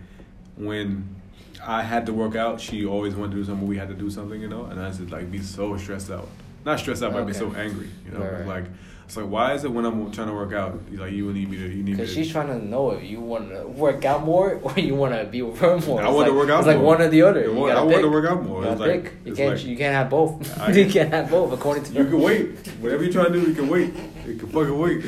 when 0.57 1.15
I 1.65 1.81
had 1.81 2.05
to 2.07 2.13
work 2.13 2.35
out, 2.35 2.61
she 2.61 2.85
always 2.85 3.15
wanted 3.15 3.31
to 3.31 3.37
do 3.37 3.45
something. 3.45 3.67
We 3.67 3.77
had 3.77 3.87
to 3.89 3.95
do 3.95 4.09
something, 4.09 4.39
you 4.39 4.47
know, 4.47 4.65
and 4.65 4.79
I 4.79 4.89
just 4.89 5.09
like 5.09 5.31
be 5.31 5.39
so 5.41 5.75
stressed 5.77 6.11
out. 6.11 6.27
Not 6.65 6.79
stressed 6.79 7.03
out, 7.03 7.13
but 7.13 7.21
I'd 7.21 7.27
be 7.27 7.33
so 7.33 7.53
angry, 7.53 7.89
you 8.05 8.11
know. 8.11 8.23
Right. 8.25 8.45
Like 8.45 8.65
it's 9.05 9.15
like 9.17 9.27
why 9.27 9.53
is 9.53 9.63
it 9.63 9.71
when 9.71 9.85
I'm 9.85 10.11
trying 10.11 10.27
to 10.29 10.33
work 10.33 10.51
out, 10.53 10.79
like 10.93 11.11
you 11.13 11.31
need 11.31 11.47
me 11.49 11.57
to 11.57 11.67
you 11.69 11.83
need 11.83 11.97
Because 11.97 12.11
she's 12.13 12.31
trying 12.31 12.47
to 12.47 12.57
know 12.63 12.89
if 12.91 13.03
you 13.03 13.19
want 13.21 13.49
to 13.49 13.67
work 13.67 14.03
out 14.03 14.23
more 14.23 14.55
or 14.63 14.73
you 14.79 14.95
want 14.95 15.13
to 15.13 15.25
be 15.25 15.41
with 15.43 15.59
her 15.59 15.77
more. 15.79 16.01
I 16.01 16.07
It's 16.07 16.15
wanna 16.15 16.33
work 16.33 16.49
out 16.49 16.59
It's 16.59 16.67
like 16.67 16.79
one 16.79 17.01
or 17.01 17.07
the 17.07 17.21
other. 17.21 17.41
Yeah, 17.41 17.47
You 17.47 17.53
well, 17.55 17.67
gotta 17.67 17.79
I 17.79 17.83
want 17.83 18.01
to 18.01 18.09
work 18.09 18.25
out 18.31 18.43
more. 18.43 18.63
You 18.63 18.69
It's 18.71 18.81
like 18.81 19.03
pick. 19.03 19.13
You 19.25 19.31
it's 19.31 19.37
can't. 19.37 19.55
like- 19.55 19.65
you 19.65 19.77
can't 19.77 19.93
have 19.95 20.09
both. 20.09 20.59
I- 20.59 20.71
you 20.71 20.89
can't 20.91 21.11
have 21.13 21.29
both 21.29 21.53
according 21.53 21.83
to 21.85 21.93
You 21.93 22.03
her. 22.03 22.09
can 22.09 22.19
wait. 22.21 22.67
Whatever 22.81 23.03
you're 23.03 23.13
trying 23.13 23.33
to 23.33 23.41
do, 23.41 23.47
you 23.47 23.53
can 23.55 23.69
wait. 23.69 23.93
You 24.27 24.35
can 24.35 24.49
fucking 24.49 24.77
wait. 24.79 25.05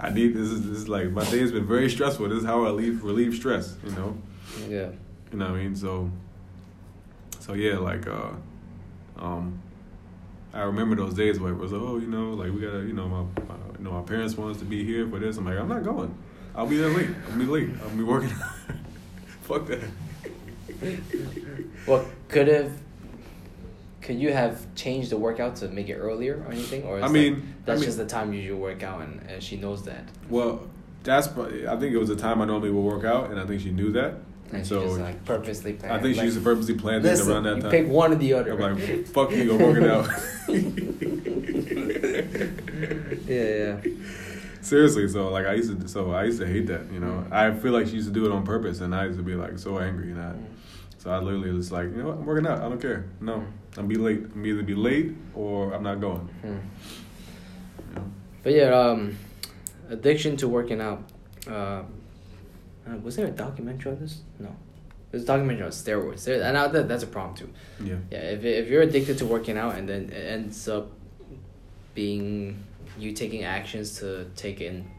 I 0.00 0.10
need 0.10 0.34
this 0.34 0.48
is 0.48 0.62
this 0.68 0.78
is 0.78 0.88
like 0.88 1.10
my 1.10 1.24
day 1.30 1.40
has 1.40 1.52
been 1.52 1.66
very 1.66 1.88
stressful. 1.90 2.28
This 2.28 2.38
is 2.40 2.44
how 2.44 2.60
I 2.64 2.68
relieve 2.68 3.02
relieve 3.02 3.34
stress, 3.34 3.76
you 3.84 3.90
know. 3.92 4.16
Yeah. 4.68 4.88
You 5.32 5.38
know 5.38 5.46
what 5.50 5.54
I 5.60 5.62
mean? 5.62 5.76
So 5.76 6.10
so 7.40 7.54
yeah, 7.54 7.78
like 7.78 8.06
uh 8.06 8.30
um 9.18 9.60
I 10.52 10.62
remember 10.62 10.96
those 10.96 11.14
days 11.14 11.38
where 11.38 11.52
it 11.52 11.58
was 11.58 11.72
oh, 11.72 11.98
you 11.98 12.06
know, 12.06 12.30
like 12.32 12.52
we 12.52 12.60
gotta 12.60 12.80
you 12.80 12.92
know, 12.94 13.08
my, 13.08 13.22
my 13.42 13.54
you 13.78 13.84
know, 13.84 13.92
my 13.92 14.02
parents 14.02 14.36
want 14.36 14.52
us 14.52 14.58
to 14.58 14.64
be 14.64 14.84
here 14.84 15.08
for 15.08 15.18
this. 15.18 15.36
I'm 15.36 15.44
like, 15.44 15.58
I'm 15.58 15.68
not 15.68 15.84
going. 15.84 16.14
I'll 16.56 16.66
be 16.66 16.76
there 16.78 16.88
late. 16.90 17.10
I'll 17.30 17.38
be 17.38 17.44
late. 17.46 17.70
I'll 17.82 17.90
be 17.90 18.02
working. 18.02 18.30
Fuck 19.42 19.66
that. 19.66 19.84
Well, 21.86 22.04
could 22.28 22.48
have. 22.48 22.72
Could 24.00 24.18
you 24.18 24.32
have 24.32 24.74
changed 24.74 25.10
the 25.10 25.18
workout 25.18 25.56
to 25.56 25.68
make 25.68 25.90
it 25.90 25.96
earlier 25.96 26.42
or 26.46 26.50
anything, 26.50 26.84
or 26.84 26.96
is 26.98 27.04
I 27.04 27.08
that- 27.08 27.12
mean- 27.12 27.54
that's 27.66 27.76
I 27.76 27.80
mean- 27.80 27.84
just 27.84 27.98
the 27.98 28.06
time 28.06 28.32
you 28.32 28.40
usually 28.40 28.58
work 28.58 28.82
out, 28.82 29.02
and, 29.02 29.20
and 29.28 29.42
she 29.42 29.56
knows 29.58 29.82
that, 29.84 30.04
Well, 30.30 30.62
that's 31.04 31.28
I 31.28 31.76
think 31.76 31.92
it 31.94 31.98
was 31.98 32.08
the 32.08 32.16
time 32.16 32.40
I 32.40 32.46
normally 32.46 32.70
would 32.70 32.80
work 32.80 33.04
out 33.04 33.30
and 33.30 33.38
I 33.38 33.44
think 33.46 33.60
she 33.60 33.70
knew 33.70 33.92
that. 33.92 34.14
And 34.52 34.66
so 34.66 34.80
she 34.80 34.86
just 34.86 35.00
like 35.00 35.24
purposely 35.24 35.72
planned. 35.74 35.94
I 35.94 36.00
think 36.00 36.14
she 36.14 36.20
like, 36.20 36.24
used 36.26 36.38
to 36.38 36.44
purposely 36.44 36.74
plan 36.74 37.02
things 37.02 37.20
Listen, 37.20 37.32
around 37.32 37.42
that 37.44 37.56
you 37.56 37.62
time. 37.62 37.70
pick 37.70 37.88
one 37.88 38.12
or 38.12 38.16
the 38.16 38.32
other. 38.34 38.52
I'm 38.52 38.78
like, 38.78 39.06
fuck 39.06 39.30
you, 39.30 39.46
go 39.46 39.56
work 39.56 39.76
it 39.76 39.90
out. 39.90 40.08
yeah, 43.28 43.44
yeah. 43.44 43.80
Seriously, 44.60 45.08
so 45.08 45.28
like 45.28 45.46
I 45.46 45.54
used 45.54 45.80
to, 45.80 45.88
so 45.88 46.12
I 46.12 46.24
used 46.24 46.40
to 46.40 46.46
hate 46.46 46.66
that. 46.66 46.90
You 46.92 47.00
know, 47.00 47.26
I 47.30 47.52
feel 47.52 47.72
like 47.72 47.86
she 47.86 47.94
used 47.94 48.08
to 48.08 48.14
do 48.14 48.26
it 48.26 48.32
on 48.32 48.44
purpose, 48.44 48.80
and 48.80 48.94
I 48.94 49.06
used 49.06 49.18
to 49.18 49.22
be 49.22 49.34
like 49.34 49.58
so 49.58 49.78
angry, 49.78 50.10
and 50.10 50.20
I, 50.20 50.34
So 50.98 51.10
I 51.10 51.18
literally 51.18 51.50
was 51.50 51.70
like, 51.70 51.84
you 51.84 51.96
know 51.96 52.08
what, 52.08 52.18
I'm 52.18 52.26
working 52.26 52.46
out. 52.46 52.58
I 52.58 52.68
don't 52.68 52.80
care. 52.80 53.06
No, 53.20 53.44
I'm 53.76 53.86
be 53.86 53.96
late. 53.96 54.20
I'm 54.34 54.44
either 54.44 54.62
be 54.62 54.74
late 54.74 55.12
or 55.34 55.72
I'm 55.72 55.82
not 55.82 56.00
going. 56.00 56.28
Hmm. 56.42 56.58
You 57.88 57.94
know? 57.94 58.04
But 58.42 58.52
yeah, 58.52 58.70
um, 58.70 59.16
addiction 59.88 60.36
to 60.38 60.48
working 60.48 60.80
out. 60.80 61.02
Uh, 61.46 61.82
uh, 62.88 62.96
was 62.98 63.16
there 63.16 63.26
a 63.26 63.30
documentary 63.30 63.92
on 63.92 64.00
this? 64.00 64.20
No, 64.38 64.54
there's 65.10 65.24
a 65.24 65.26
documentary 65.26 65.64
on 65.64 65.70
steroids. 65.70 66.24
There, 66.24 66.42
and 66.42 66.56
I, 66.56 66.68
that, 66.68 66.88
that's 66.88 67.02
a 67.02 67.06
problem 67.06 67.34
too. 67.36 67.50
Yeah. 67.82 67.96
Yeah, 68.10 68.18
if 68.18 68.44
if 68.44 68.68
you're 68.68 68.82
addicted 68.82 69.18
to 69.18 69.26
working 69.26 69.56
out 69.58 69.76
and 69.76 69.88
then 69.88 70.10
it 70.10 70.24
ends 70.32 70.68
up 70.68 70.90
being 71.94 72.62
you 72.98 73.12
taking 73.12 73.44
actions 73.44 73.98
to 74.00 74.30
take 74.36 74.60
in 74.60 74.90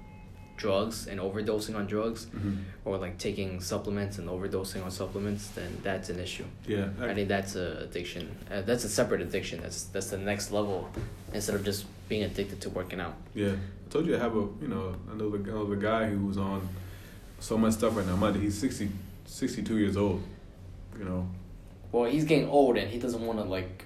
drugs 0.57 1.07
and 1.07 1.19
overdosing 1.21 1.75
on 1.75 1.85
drugs, 1.87 2.25
hmm 2.25 2.55
or 2.85 2.97
like 2.97 3.17
taking 3.19 3.61
supplements 3.61 4.17
and 4.17 4.27
overdosing 4.27 4.83
on 4.83 4.89
supplements, 4.89 5.49
then 5.49 5.77
that's 5.83 6.09
an 6.09 6.19
issue. 6.19 6.45
Yeah. 6.65 6.87
I 6.99 7.13
think 7.13 7.27
that's 7.27 7.55
a 7.55 7.81
addiction. 7.83 8.35
Uh, 8.49 8.61
that's 8.61 8.83
a 8.83 8.89
separate 8.89 9.21
addiction. 9.21 9.61
That's 9.61 9.83
that's 9.83 10.09
the 10.09 10.17
next 10.17 10.51
level 10.51 10.89
instead 11.31 11.55
of 11.55 11.63
just 11.63 11.85
being 12.07 12.23
addicted 12.23 12.61
to 12.61 12.69
working 12.71 12.99
out. 12.99 13.15
Yeah, 13.35 13.51
I 13.51 13.91
told 13.91 14.07
you 14.07 14.15
I 14.15 14.19
have 14.19 14.35
a 14.35 14.47
you 14.61 14.67
know 14.69 14.95
I 15.11 15.15
know 15.15 15.29
the, 15.29 15.37
know 15.37 15.65
the 15.65 15.75
guy 15.75 16.09
who 16.09 16.25
was 16.25 16.37
on 16.37 16.67
so 17.39 17.57
much 17.57 17.73
stuff 17.73 17.95
right 17.95 18.05
now. 18.05 18.15
Monday 18.15 18.39
he's 18.41 18.57
60, 18.57 18.89
62 19.25 19.77
years 19.77 19.97
old. 19.97 20.21
You 20.97 21.05
know, 21.05 21.29
Well, 21.91 22.05
he's 22.11 22.25
getting 22.25 22.49
old 22.49 22.77
and 22.77 22.89
he 22.89 22.99
doesn't 22.99 23.25
want 23.25 23.39
to 23.39 23.45
like 23.45 23.85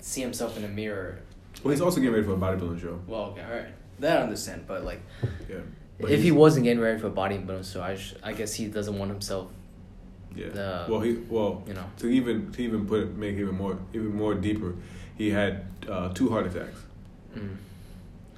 see 0.00 0.20
himself 0.20 0.56
in 0.56 0.62
the 0.62 0.68
mirror. 0.68 1.18
well 1.64 1.72
he's 1.72 1.80
also 1.80 1.98
getting 2.00 2.14
ready 2.14 2.24
for 2.26 2.34
a 2.34 2.36
bodybuilding 2.36 2.80
show. 2.80 3.00
Well, 3.06 3.22
okay, 3.32 3.42
all 3.42 3.50
right, 3.50 3.74
that 3.98 4.18
I 4.18 4.22
understand. 4.22 4.64
But 4.66 4.84
like, 4.84 5.00
Yeah, 5.48 5.56
But 6.00 6.10
if 6.12 6.22
he 6.22 6.30
wasn't 6.30 6.64
getting 6.64 6.80
ready 6.80 6.98
for 7.00 7.08
a 7.08 7.10
bodybuilding 7.10 7.72
show, 7.72 7.82
I 7.82 7.96
sh- 7.96 8.14
I 8.22 8.32
guess 8.32 8.54
he 8.54 8.66
doesn't 8.68 8.96
want 8.96 9.10
himself. 9.10 9.48
yeah. 10.36 10.50
the- 10.50 10.86
well, 10.88 11.00
he 11.00 11.14
well 11.28 11.64
You 11.66 11.74
know. 11.74 11.84
to 11.98 12.06
even 12.08 12.52
to 12.52 12.62
even 12.62 12.86
put 12.86 13.00
it, 13.02 13.16
make 13.16 13.34
it 13.36 13.40
even 13.40 13.56
more 13.56 13.78
even 13.92 14.14
more 14.14 14.34
deeper, 14.34 14.74
he 15.16 15.30
had 15.30 15.64
uh, 15.88 16.10
two 16.14 16.28
heart 16.30 16.46
attacks. 16.46 16.78
Mm. 17.36 17.56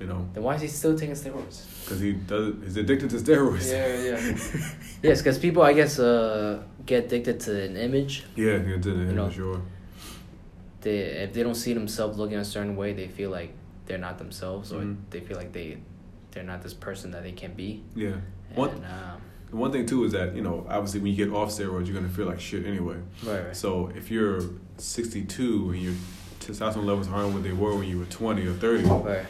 You 0.01 0.07
know, 0.07 0.27
Then 0.33 0.43
why 0.43 0.55
is 0.55 0.63
he 0.63 0.69
still 0.69 0.97
taking 0.99 1.15
steroids? 1.15 1.67
because 1.85 2.01
he 2.01 2.13
does 2.13 2.55
he's 2.65 2.77
addicted 2.79 3.11
to 3.11 3.17
steroids. 3.17 3.71
Yeah, 3.71 4.03
yeah. 4.03 4.71
yes, 5.03 5.21
because 5.21 5.39
people, 5.39 5.63
I 5.63 5.75
guess, 5.75 5.99
uh, 5.99 6.63
get 6.87 7.05
addicted 7.05 7.39
to 7.41 7.63
an 7.65 7.77
image. 7.77 8.25
yeah, 8.35 8.59
he 8.59 8.73
did 8.79 8.87
it 8.87 9.09
You 9.09 9.13
know. 9.13 9.31
sure. 9.31 9.61
They 10.81 10.99
if 10.99 11.35
they 11.35 11.43
don't 11.43 11.55
see 11.55 11.75
themselves 11.75 12.17
looking 12.19 12.39
a 12.39 12.45
certain 12.45 12.77
way, 12.77 12.95
they 12.95 13.09
feel 13.09 13.31
like 13.31 13.53
they're 13.85 13.99
not 13.99 14.17
themselves, 14.19 14.73
or 14.73 14.81
Mhm. 14.81 14.97
they 15.11 15.21
feel 15.21 15.37
like 15.37 15.53
they 15.53 15.79
they're 16.31 16.45
not 16.45 16.63
this 16.63 16.73
person 16.75 17.11
that 17.11 17.23
they 17.23 17.33
can 17.33 17.53
be. 17.55 17.83
Yeah. 17.95 18.09
And, 18.49 18.57
One 18.57 18.71
um, 18.71 19.21
one 19.51 19.73
thing 19.73 19.85
too 19.85 20.05
is 20.05 20.13
that 20.13 20.35
you 20.35 20.41
know 20.43 20.65
obviously 20.71 21.01
when 21.01 21.11
you 21.13 21.17
get 21.27 21.35
off 21.35 21.51
steroids 21.51 21.87
you're 21.87 21.95
gonna 22.01 22.09
feel 22.09 22.27
like 22.27 22.41
shit 22.41 22.65
anyway. 22.65 22.97
right, 23.27 23.47
right. 23.47 23.57
So 23.57 23.91
if 23.95 24.11
you're 24.11 24.41
62 24.79 25.71
and 25.73 25.83
your 25.83 25.95
testosterone 26.39 26.87
levels 26.87 27.09
aren't 27.09 27.35
what 27.35 27.43
they 27.43 27.53
were 27.53 27.75
when 27.77 27.87
you 27.89 27.99
were 27.99 28.07
20 28.07 28.47
or 28.47 28.55
30, 28.55 28.85
right. 28.85 29.27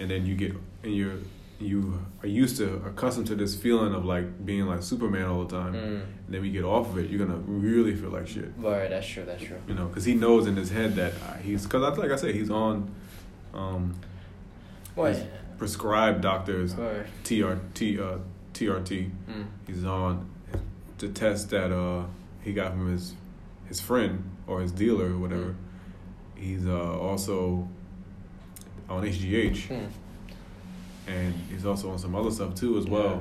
And 0.00 0.10
then 0.10 0.26
you 0.26 0.34
get 0.34 0.52
and 0.82 0.94
you're 0.94 1.14
you 1.60 2.04
are 2.24 2.26
used 2.26 2.56
to 2.56 2.74
accustomed 2.84 3.26
to 3.28 3.36
this 3.36 3.54
feeling 3.54 3.94
of 3.94 4.04
like 4.04 4.44
being 4.44 4.66
like 4.66 4.82
Superman 4.82 5.26
all 5.26 5.44
the 5.44 5.56
time, 5.56 5.74
Mm. 5.74 6.00
and 6.26 6.28
then 6.28 6.42
we 6.42 6.50
get 6.50 6.64
off 6.64 6.88
of 6.90 6.98
it, 6.98 7.08
you're 7.08 7.24
gonna 7.24 7.38
really 7.46 7.94
feel 7.94 8.10
like 8.10 8.26
shit. 8.26 8.50
Right, 8.58 8.90
that's 8.90 9.06
true. 9.06 9.24
That's 9.24 9.44
true. 9.44 9.58
You 9.68 9.74
know, 9.74 9.86
because 9.86 10.04
he 10.04 10.14
knows 10.14 10.46
in 10.48 10.56
his 10.56 10.70
head 10.70 10.96
that 10.96 11.12
he's 11.42 11.62
because 11.64 11.96
like 11.98 12.10
I 12.10 12.16
said, 12.16 12.34
he's 12.34 12.50
on 12.50 12.90
um, 13.54 13.94
What? 14.96 15.16
prescribed 15.58 16.20
doctors 16.22 16.74
Right. 16.74 17.06
TRT 17.22 18.00
uh, 18.00 18.18
TRT. 18.54 19.10
Mm. 19.30 19.46
He's 19.66 19.84
on 19.84 20.28
the 20.98 21.08
test 21.10 21.50
that 21.50 21.70
uh, 21.72 22.04
he 22.42 22.52
got 22.52 22.72
from 22.72 22.90
his 22.90 23.14
his 23.68 23.80
friend 23.80 24.24
or 24.48 24.60
his 24.60 24.72
dealer 24.72 25.12
or 25.14 25.18
whatever. 25.18 25.54
He's 26.34 26.66
uh, 26.66 26.98
also 26.98 27.68
on 28.88 29.02
HGH 29.04 29.68
Mm. 29.68 29.88
and 31.08 31.34
he's 31.50 31.64
also 31.66 31.90
on 31.90 31.98
some 31.98 32.14
other 32.14 32.30
stuff 32.30 32.54
too 32.54 32.78
as 32.78 32.86
well. 32.86 33.04
Yeah. 33.16 33.20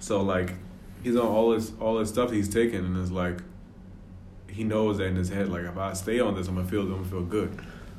So 0.00 0.22
like 0.22 0.54
he's 1.02 1.16
on 1.16 1.26
all 1.26 1.50
this 1.50 1.72
all 1.80 1.98
this 1.98 2.08
stuff 2.08 2.30
he's 2.30 2.48
taking 2.48 2.84
and 2.84 2.96
it's 2.96 3.10
like 3.10 3.38
he 4.48 4.64
knows 4.64 4.98
that 4.98 5.04
in 5.06 5.16
his 5.16 5.28
head 5.28 5.48
like 5.48 5.62
if 5.64 5.76
I 5.76 5.92
stay 5.92 6.20
on 6.20 6.34
this 6.34 6.48
I'm 6.48 6.56
gonna 6.56 6.66
feel 6.68 6.82
I'm 6.82 6.90
gonna 6.92 7.04
feel 7.04 7.22
good. 7.22 7.52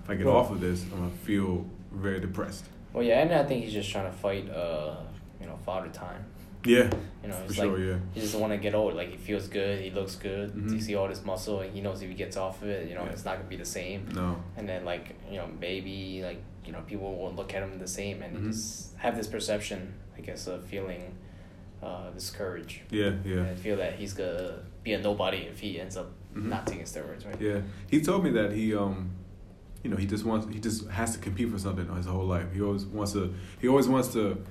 If 0.03 0.09
I 0.09 0.15
get 0.15 0.25
Well- 0.25 0.37
off 0.37 0.51
of 0.51 0.59
this 0.59 0.83
I'm 0.91 0.99
gonna 0.99 1.09
feel 1.23 1.65
very 1.91 2.19
depressed. 2.19 2.65
Well, 2.93 3.03
yeah, 3.03 3.21
and 3.21 3.31
I 3.33 3.43
think 3.45 3.63
he's 3.63 3.71
just 3.73 3.89
trying 3.89 4.11
to 4.11 4.17
fight, 4.17 4.49
uh, 4.49 4.95
you 5.39 5.45
know, 5.47 5.57
father 5.65 5.87
time. 5.89 6.25
Yeah, 6.65 6.89
You 7.23 7.29
know, 7.29 7.37
it's 7.45 7.55
sure. 7.55 7.67
like 7.77 7.79
yeah, 7.79 7.95
he 8.13 8.19
doesn't 8.19 8.39
want 8.39 8.51
to 8.53 8.57
get 8.57 8.75
old. 8.75 8.95
Like 8.95 9.09
he 9.11 9.17
feels 9.17 9.47
good, 9.47 9.79
he 9.81 9.89
looks 9.91 10.15
good. 10.15 10.51
Mhm. 10.53 10.73
You 10.73 10.79
see 10.81 10.95
all 10.95 11.07
this 11.07 11.23
muscle, 11.23 11.61
and 11.61 11.73
he 11.73 11.79
knows 11.81 12.01
if 12.01 12.09
he 12.09 12.15
gets 12.15 12.35
off 12.37 12.61
of 12.61 12.67
it, 12.69 12.87
you 12.89 12.95
know, 12.95 13.03
Yeah. 13.03 13.09
it's 13.11 13.23
not 13.25 13.37
gonna 13.37 13.47
be 13.49 13.55
the 13.55 13.65
same. 13.65 14.07
no, 14.13 14.35
And 14.57 14.67
then 14.67 14.83
like 14.85 15.15
you 15.29 15.37
know 15.37 15.47
maybe 15.59 16.21
like 16.23 16.41
you 16.65 16.71
know 16.71 16.81
people 16.87 17.13
won't 17.15 17.35
look 17.35 17.53
at 17.53 17.63
him 17.63 17.79
the 17.79 17.87
same, 17.87 18.21
and 18.21 18.37
Mhm. 18.37 18.47
just 18.51 18.95
have 18.97 19.15
this 19.17 19.27
perception, 19.27 19.93
I 20.17 20.21
guess, 20.21 20.47
of 20.47 20.63
feeling, 20.65 21.15
uh, 21.81 22.09
discouraged. 22.11 22.81
yeah, 22.91 23.13
yeah. 23.25 23.37
And 23.45 23.57
feel 23.59 23.77
that 23.77 23.95
he's 23.95 24.13
gonna 24.13 24.59
be 24.83 24.93
a 24.93 25.01
nobody 25.01 25.37
if 25.39 25.59
he 25.59 25.79
ends 25.79 25.97
up 25.97 26.11
Mhm. 26.35 26.45
not 26.45 26.67
taking 26.67 26.85
steroids, 26.85 27.25
right? 27.25 27.39
Yeah, 27.41 27.61
he 27.89 28.01
told 28.01 28.23
me 28.23 28.29
that 28.31 28.51
he, 28.51 28.75
um, 28.75 29.11
you 29.83 29.89
know, 29.89 29.97
he 29.97 30.05
just 30.05 30.23
wants, 30.25 30.45
he 30.53 30.59
just 30.59 30.87
has 30.89 31.13
to 31.13 31.19
compete 31.19 31.49
for 31.49 31.57
something 31.57 31.87
his 31.95 32.05
whole 32.05 32.25
life. 32.27 32.51
He 32.53 32.61
always 32.61 32.85
wants 32.85 33.13
to, 33.13 33.33
he 33.59 33.67
always 33.67 33.87
wants 33.87 34.09
to 34.13 34.43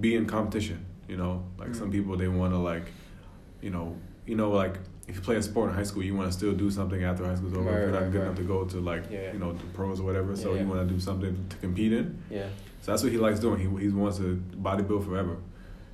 be 0.00 0.14
in 0.14 0.26
competition. 0.26 0.84
You 1.08 1.16
know, 1.16 1.44
like 1.58 1.74
some 1.74 1.88
Mm. 1.88 1.92
people 1.92 2.16
they 2.16 2.28
want 2.28 2.52
to 2.52 2.58
like, 2.58 2.86
you 3.60 3.70
know, 3.70 3.96
you 4.26 4.34
know, 4.36 4.50
like 4.50 4.78
if 5.08 5.16
you 5.16 5.20
play 5.22 5.36
a 5.36 5.42
sport 5.42 5.70
in 5.70 5.76
high 5.76 5.84
school, 5.84 6.02
you 6.02 6.14
want 6.16 6.30
to 6.30 6.36
still 6.36 6.52
do 6.52 6.70
something 6.70 7.02
after 7.04 7.24
high 7.24 7.34
school's 7.36 7.54
over. 7.54 7.62
Right, 7.70 7.74
if 7.74 7.80
you're 7.82 7.90
not 7.92 8.02
right, 8.02 8.12
good 8.12 8.18
right. 8.18 8.24
enough 8.26 8.36
to 8.38 8.42
go 8.44 8.64
to 8.64 8.76
like, 8.80 9.04
Yeah. 9.10 9.32
you 9.32 9.38
know, 9.38 9.52
the 9.52 9.64
pros 9.66 10.00
or 10.00 10.04
whatever, 10.04 10.34
so 10.36 10.48
Yeah, 10.54 10.60
you 10.60 10.66
yeah. 10.66 10.72
want 10.74 10.88
to 10.88 10.94
do 10.94 11.00
something 11.00 11.46
to 11.48 11.56
compete 11.58 11.92
in. 11.92 12.18
Yeah. 12.30 12.48
So 12.82 12.92
that's 12.92 13.02
what 13.02 13.12
he 13.12 13.18
likes 13.18 13.38
doing. 13.40 13.58
He 13.58 13.84
he 13.84 13.88
wants 13.88 14.18
to 14.18 14.42
bodybuild 14.60 15.04
forever. 15.04 15.36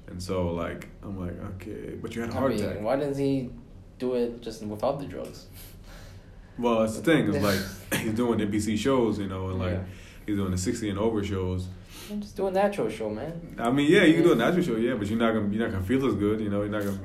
And 0.09 0.22
so 0.22 0.53
like 0.53 0.88
I'm 1.03 1.18
like 1.18 1.38
okay, 1.55 1.94
but 2.03 2.14
you 2.14 2.20
had 2.22 2.31
a 2.31 2.35
I 2.35 2.38
heart 2.38 2.55
mean, 2.55 2.64
attack. 2.64 2.83
why 2.83 2.96
doesn't 2.96 3.22
he 3.22 3.51
do 3.98 4.14
it 4.14 4.40
just 4.42 4.62
without 4.64 4.98
the 4.98 5.07
drugs? 5.07 5.46
Well, 6.59 6.81
that's 6.81 6.96
the 6.98 7.03
thing. 7.03 7.33
It's 7.33 7.42
like 7.92 8.01
he's 8.03 8.12
doing 8.14 8.38
NPC 8.40 8.77
shows, 8.79 9.18
you 9.18 9.29
know, 9.29 9.48
and 9.51 9.59
like 9.59 9.79
he's 10.27 10.37
doing 10.37 10.51
the 10.51 10.59
sixty 10.59 10.90
and 10.90 10.98
over 10.98 11.22
shows. 11.25 11.68
I'm 12.11 12.20
just 12.20 12.37
doing 12.37 12.53
natural 12.53 12.90
show, 12.90 13.09
man. 13.09 13.57
I 13.59 13.70
mean, 13.70 13.90
yeah, 13.90 14.03
you 14.05 14.14
can 14.14 14.22
do 14.25 14.33
a 14.33 14.37
natural 14.37 14.62
show, 14.62 14.77
yeah, 14.77 14.94
but 14.94 15.07
you're 15.07 15.18
not 15.18 15.33
gonna 15.33 15.48
you're 15.48 15.62
not 15.66 15.72
gonna 15.72 15.85
feel 15.85 16.05
as 16.07 16.14
good, 16.14 16.40
you 16.40 16.51
know. 16.51 16.61
You're 16.62 16.68
not 16.70 16.83
gonna. 16.85 16.98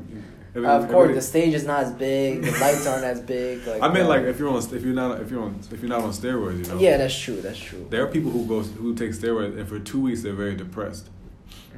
Of 0.65 0.89
course, 0.89 1.13
the 1.15 1.21
stage 1.21 1.53
is 1.53 1.65
not 1.65 1.83
as 1.83 1.91
big, 1.93 2.41
the 2.41 2.51
lights 2.59 2.85
aren't 2.87 3.03
as 3.03 3.21
big. 3.21 3.65
Like 3.67 3.81
I 3.81 3.87
mean, 3.93 4.03
uh, 4.05 4.09
like 4.09 4.23
if 4.23 4.39
you're 4.39 4.49
on 4.49 4.57
if 4.57 4.83
you're 4.83 4.93
not 4.93 5.21
if 5.21 5.29
you're 5.31 5.43
on 5.43 5.59
if 5.71 5.79
you're 5.81 5.89
not 5.89 6.01
on 6.03 6.11
steroids, 6.11 6.65
you 6.65 6.73
know. 6.73 6.79
yeah, 6.79 6.97
that's 6.97 7.17
true. 7.17 7.41
That's 7.41 7.59
true. 7.59 7.85
There 7.89 8.03
are 8.03 8.07
people 8.07 8.31
who 8.31 8.45
go 8.45 8.61
who 8.61 8.95
take 8.95 9.11
steroids 9.11 9.57
and 9.59 9.67
for 9.67 9.79
two 9.79 10.01
weeks 10.01 10.23
they're 10.23 10.33
very 10.33 10.55
depressed, 10.55 11.09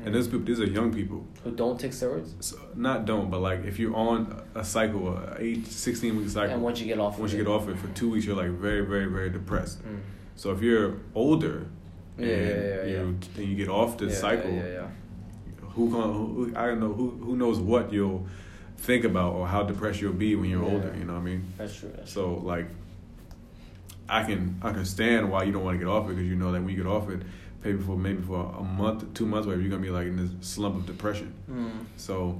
and 0.05 0.13
these 0.15 0.27
people 0.27 0.45
these 0.45 0.59
are 0.59 0.65
young 0.65 0.93
people. 0.93 1.25
who 1.43 1.51
don't 1.51 1.79
take 1.79 1.91
steroids, 1.91 2.31
So, 2.41 2.57
not 2.75 3.05
don't, 3.05 3.29
but 3.29 3.39
like 3.41 3.65
if 3.65 3.79
you're 3.79 3.95
on 3.95 4.41
a 4.55 4.63
cycle, 4.63 5.09
a 5.09 5.35
eight, 5.39 5.67
16 5.67 6.17
week 6.17 6.29
cycle, 6.29 6.53
and 6.53 6.63
once 6.63 6.79
you 6.79 6.85
get 6.87 6.99
off, 6.99 7.17
once 7.19 7.31
you 7.33 7.39
it, 7.39 7.43
get 7.45 7.49
off 7.51 7.67
it 7.69 7.77
for 7.77 7.87
two 7.89 8.09
weeks, 8.11 8.25
you're 8.25 8.35
like 8.35 8.51
very, 8.51 8.81
very, 8.85 9.05
very 9.07 9.29
depressed. 9.29 9.81
Mm. 9.83 9.99
So 10.35 10.51
if 10.51 10.61
you're 10.61 10.95
older, 11.15 11.67
Yeah, 12.17 12.25
and 12.27 12.31
yeah, 12.31 12.47
yeah, 12.47 12.75
yeah. 12.75 12.85
you 12.91 12.99
and 13.37 13.47
you 13.49 13.55
get 13.55 13.69
off 13.69 13.97
the 13.97 14.05
yeah, 14.07 14.15
cycle, 14.25 14.51
Yeah, 14.51 14.67
yeah, 14.67 14.87
who, 15.75 15.89
who- 15.89 16.53
I 16.55 16.65
don't 16.67 16.79
know 16.79 16.93
who 16.93 17.09
who 17.25 17.35
knows 17.35 17.59
what 17.59 17.91
you'll 17.93 18.25
think 18.79 19.03
about 19.03 19.33
or 19.33 19.47
how 19.47 19.63
depressed 19.63 20.01
you'll 20.01 20.13
be 20.13 20.35
when 20.35 20.49
you're 20.49 20.63
Yeah. 20.63 20.71
older. 20.71 20.95
You 20.97 21.05
know 21.05 21.13
what 21.13 21.19
I 21.19 21.23
mean? 21.23 21.53
That's 21.57 21.75
true. 21.75 21.91
That's 21.95 22.11
So 22.11 22.35
like, 22.35 22.67
I 24.07 24.23
can 24.23 24.59
I 24.61 24.71
can 24.71 24.85
stand 24.85 25.29
why 25.31 25.43
you 25.43 25.51
don't 25.51 25.63
want 25.63 25.75
to 25.79 25.85
get 25.85 25.89
off 25.91 26.05
it 26.05 26.15
because 26.15 26.27
you 26.27 26.35
know 26.35 26.51
that 26.51 26.61
when 26.61 26.69
you 26.69 26.77
get 26.77 26.87
off 26.87 27.09
it, 27.09 27.21
maybe 27.63 27.79
for 27.81 27.95
maybe 27.97 28.21
for 28.21 28.55
a 28.57 28.63
month, 28.63 29.13
two 29.13 29.25
months, 29.25 29.45
whatever, 29.45 29.61
you're 29.61 29.69
gonna 29.69 29.81
be 29.83 29.89
like 29.91 30.07
in 30.07 30.17
this 30.17 30.31
slump 30.47 30.75
of 30.75 30.85
depression. 30.85 31.33
Mm. 31.51 31.85
So. 31.97 32.39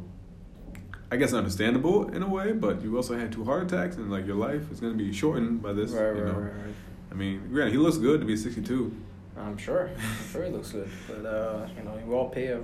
I 1.12 1.16
guess 1.18 1.34
understandable 1.34 2.10
in 2.10 2.22
a 2.22 2.30
way, 2.30 2.52
but 2.52 2.84
you 2.84 2.96
also 2.96 3.18
had 3.18 3.32
two 3.32 3.44
heart 3.44 3.64
attacks, 3.64 3.96
and 3.96 4.12
like 4.12 4.28
your 4.28 4.36
life 4.36 4.72
is 4.72 4.80
gonna 4.80 4.94
be 4.94 5.12
shortened 5.12 5.60
by 5.60 5.74
this. 5.74 5.90
Right, 5.90 6.16
you 6.16 6.22
right, 6.22 6.34
know? 6.34 6.40
right, 6.40 6.54
right. 6.54 6.76
I 7.12 7.16
mean, 7.16 7.50
granted, 7.52 7.72
he 7.72 7.80
looks 7.80 7.98
good 7.98 8.20
to 8.20 8.28
be 8.28 8.38
62. 8.38 8.96
I'm 9.36 9.58
sure. 9.58 9.90
I'm 9.98 10.30
sure 10.32 10.44
it 10.44 10.54
looks 10.54 10.72
good, 10.72 10.88
but 11.08 11.26
uh, 11.26 11.68
you 11.76 11.84
know, 11.84 12.00
we 12.06 12.14
all 12.14 12.30
pay 12.30 12.50
a 12.50 12.62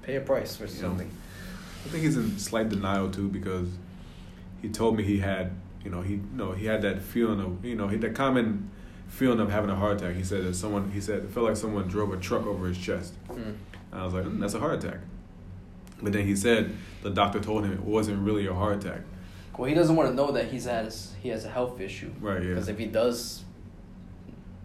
pay 0.00 0.16
a 0.16 0.22
price 0.22 0.56
for 0.56 0.64
know. 0.64 1.04
I 1.84 1.88
think 1.88 2.04
he's 2.04 2.16
in 2.16 2.38
slight 2.38 2.68
denial 2.68 3.10
too 3.10 3.28
because 3.28 3.68
he 4.62 4.68
told 4.68 4.96
me 4.96 5.02
he 5.02 5.18
had, 5.18 5.52
you 5.84 5.90
know, 5.90 6.02
he 6.02 6.14
you 6.14 6.28
know 6.34 6.52
he 6.52 6.66
had 6.66 6.82
that 6.82 7.02
feeling 7.02 7.40
of, 7.40 7.64
you 7.64 7.74
know, 7.74 7.88
he 7.88 7.96
that 7.98 8.14
common 8.14 8.70
feeling 9.08 9.40
of 9.40 9.50
having 9.50 9.70
a 9.70 9.74
heart 9.74 10.00
attack. 10.00 10.16
He 10.16 10.24
said 10.24 10.44
that 10.44 10.54
someone, 10.54 10.90
he 10.90 11.00
said 11.00 11.24
it 11.24 11.30
felt 11.30 11.46
like 11.46 11.56
someone 11.56 11.88
drove 11.88 12.12
a 12.12 12.16
truck 12.16 12.46
over 12.46 12.66
his 12.66 12.78
chest. 12.78 13.14
Mm. 13.28 13.56
And 13.92 14.00
I 14.00 14.04
was 14.04 14.14
like, 14.14 14.24
mm, 14.24 14.40
that's 14.40 14.54
a 14.54 14.60
heart 14.60 14.84
attack. 14.84 15.00
But 16.02 16.12
then 16.12 16.26
he 16.26 16.36
said 16.36 16.74
the 17.02 17.10
doctor 17.10 17.40
told 17.40 17.64
him 17.64 17.72
it 17.72 17.80
wasn't 17.80 18.24
really 18.24 18.46
a 18.46 18.54
heart 18.54 18.84
attack. 18.84 19.00
Well, 19.58 19.68
he 19.68 19.74
doesn't 19.74 19.94
want 19.94 20.08
to 20.08 20.14
know 20.14 20.32
that 20.32 20.50
he's 20.50 20.64
has 20.64 21.12
he 21.22 21.28
has 21.28 21.44
a 21.44 21.50
health 21.50 21.80
issue. 21.80 22.10
Right, 22.20 22.42
yeah. 22.42 22.48
Because 22.50 22.68
if 22.68 22.78
he 22.78 22.86
does, 22.86 23.44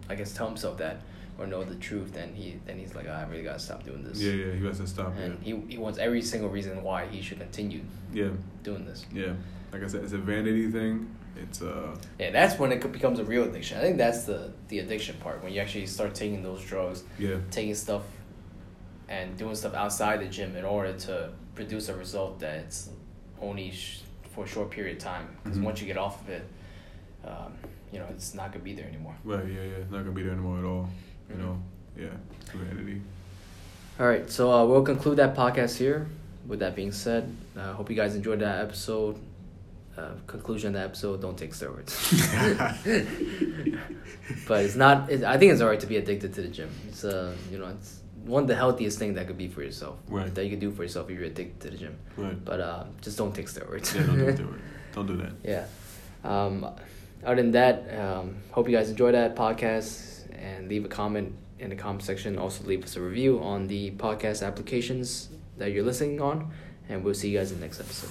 I 0.08 0.14
guess 0.14 0.32
tell 0.32 0.46
himself 0.46 0.78
that, 0.78 1.02
or 1.38 1.46
know 1.46 1.62
the 1.64 1.74
truth, 1.76 2.12
then 2.14 2.34
he 2.34 2.58
then 2.66 2.78
he's 2.78 2.94
like, 2.94 3.06
"Ah, 3.08 3.20
I 3.20 3.24
really 3.30 3.42
gotta 3.42 3.58
stop 3.58 3.84
doing 3.84 4.02
this. 4.02 4.20
Yeah, 4.20 4.32
yeah, 4.32 4.52
he 4.54 4.64
has 4.66 4.78
to 4.78 4.86
stop. 4.86 5.14
And 5.18 5.38
yeah. 5.44 5.54
he 5.54 5.72
he 5.72 5.78
wants 5.78 5.98
every 5.98 6.22
single 6.22 6.48
reason 6.50 6.82
why 6.82 7.06
he 7.06 7.20
should 7.22 7.38
continue 7.38 7.82
yeah, 8.12 8.30
doing 8.62 8.84
this. 8.86 9.04
yeah. 9.12 9.32
Like 9.72 9.82
I 9.82 9.86
said, 9.88 10.04
it's 10.04 10.12
a 10.14 10.18
vanity 10.18 10.70
thing. 10.70 11.14
It's 11.36 11.60
uh, 11.60 11.94
Yeah, 12.18 12.30
that's 12.30 12.58
when 12.58 12.72
it 12.72 12.80
becomes 12.92 13.18
a 13.18 13.24
real 13.24 13.44
addiction. 13.44 13.76
I 13.76 13.82
think 13.82 13.98
that's 13.98 14.24
the 14.24 14.52
the 14.68 14.78
addiction 14.78 15.16
part 15.18 15.42
when 15.42 15.52
you 15.52 15.60
actually 15.60 15.86
start 15.86 16.14
taking 16.14 16.42
those 16.42 16.62
drugs, 16.64 17.04
yeah, 17.18 17.36
taking 17.50 17.74
stuff, 17.74 18.02
and 19.08 19.36
doing 19.36 19.54
stuff 19.54 19.74
outside 19.74 20.20
the 20.20 20.26
gym 20.26 20.56
in 20.56 20.64
order 20.64 20.92
to 20.94 21.30
produce 21.54 21.88
a 21.88 21.94
result 21.96 22.40
that's 22.40 22.90
only 23.40 23.70
sh- 23.70 24.00
for 24.34 24.44
a 24.44 24.48
short 24.48 24.70
period 24.70 24.96
of 24.96 25.02
time. 25.02 25.28
Because 25.42 25.58
Mhm. 25.58 25.64
once 25.64 25.80
you 25.80 25.86
get 25.86 25.98
off 25.98 26.22
of 26.22 26.28
it, 26.30 26.44
um, 27.24 27.52
you 27.92 27.98
know 27.98 28.06
it's 28.10 28.34
not 28.34 28.52
gonna 28.52 28.64
be 28.64 28.72
there 28.74 28.86
anymore. 28.86 29.14
right, 29.24 29.46
yeah, 29.46 29.62
yeah. 29.62 29.78
Not 29.90 29.98
gonna 30.04 30.12
be 30.12 30.22
there 30.22 30.32
anymore 30.32 30.58
at 30.58 30.64
all. 30.64 30.88
You 31.30 31.36
know, 31.36 31.62
yeah, 31.96 32.06
it's 32.40 32.50
vanity. 32.50 33.02
All 33.98 34.06
right, 34.06 34.30
so 34.30 34.52
uh, 34.52 34.64
we'll 34.66 34.82
conclude 34.82 35.16
that 35.16 35.34
podcast 35.34 35.76
here. 35.78 36.06
With 36.46 36.60
that 36.60 36.76
being 36.76 36.92
said, 36.92 37.34
I 37.56 37.60
uh, 37.60 37.72
hope 37.72 37.90
you 37.90 37.96
guys 37.96 38.14
enjoyed 38.14 38.40
that 38.40 38.60
episode. 38.64 39.18
Uh, 39.96 40.10
conclusion 40.26 40.68
of 40.68 40.74
the 40.74 40.80
episode: 40.80 41.22
Don't 41.22 41.36
take 41.36 41.52
steroids. 41.52 41.90
but 44.46 44.64
it's 44.64 44.76
not. 44.76 45.10
It, 45.10 45.24
I 45.24 45.38
think 45.38 45.52
it's 45.52 45.62
alright 45.62 45.80
to 45.80 45.86
be 45.86 45.96
addicted 45.96 46.34
to 46.34 46.42
the 46.42 46.48
gym. 46.48 46.70
It's 46.88 47.04
uh, 47.04 47.34
you 47.50 47.58
know, 47.58 47.66
it's 47.68 48.00
one 48.24 48.42
of 48.42 48.48
the 48.48 48.54
healthiest 48.54 48.98
thing 48.98 49.14
that 49.14 49.26
could 49.26 49.38
be 49.38 49.48
for 49.48 49.62
yourself. 49.62 49.98
Right. 50.08 50.32
That 50.34 50.44
you 50.44 50.50
could 50.50 50.60
do 50.60 50.70
for 50.70 50.82
yourself 50.82 51.08
if 51.10 51.16
you're 51.16 51.26
addicted 51.26 51.60
to 51.62 51.70
the 51.70 51.76
gym. 51.76 51.96
Right. 52.16 52.44
But 52.44 52.60
uh, 52.60 52.84
just 53.00 53.16
don't 53.16 53.34
take 53.34 53.46
steroids. 53.46 53.94
Yeah, 53.94 54.06
don't 54.06 54.36
do 54.36 54.54
it. 54.54 54.60
Don't 54.92 55.06
do 55.06 55.16
that. 55.16 55.32
yeah. 55.42 55.66
Um, 56.24 56.66
other 57.24 57.36
than 57.36 57.52
that, 57.52 57.98
um, 57.98 58.36
hope 58.50 58.68
you 58.68 58.76
guys 58.76 58.90
enjoy 58.90 59.12
that 59.12 59.34
podcast 59.36 60.15
and 60.38 60.68
leave 60.68 60.84
a 60.84 60.88
comment 60.88 61.34
in 61.58 61.70
the 61.70 61.76
comment 61.76 62.02
section. 62.02 62.38
Also, 62.38 62.64
leave 62.64 62.84
us 62.84 62.96
a 62.96 63.00
review 63.00 63.40
on 63.40 63.66
the 63.66 63.90
podcast 63.92 64.46
applications 64.46 65.30
that 65.56 65.72
you're 65.72 65.84
listening 65.84 66.20
on, 66.20 66.52
and 66.88 67.02
we'll 67.02 67.14
see 67.14 67.30
you 67.30 67.38
guys 67.38 67.50
in 67.52 67.58
the 67.60 67.64
next 67.64 67.80
episode. 67.80 68.10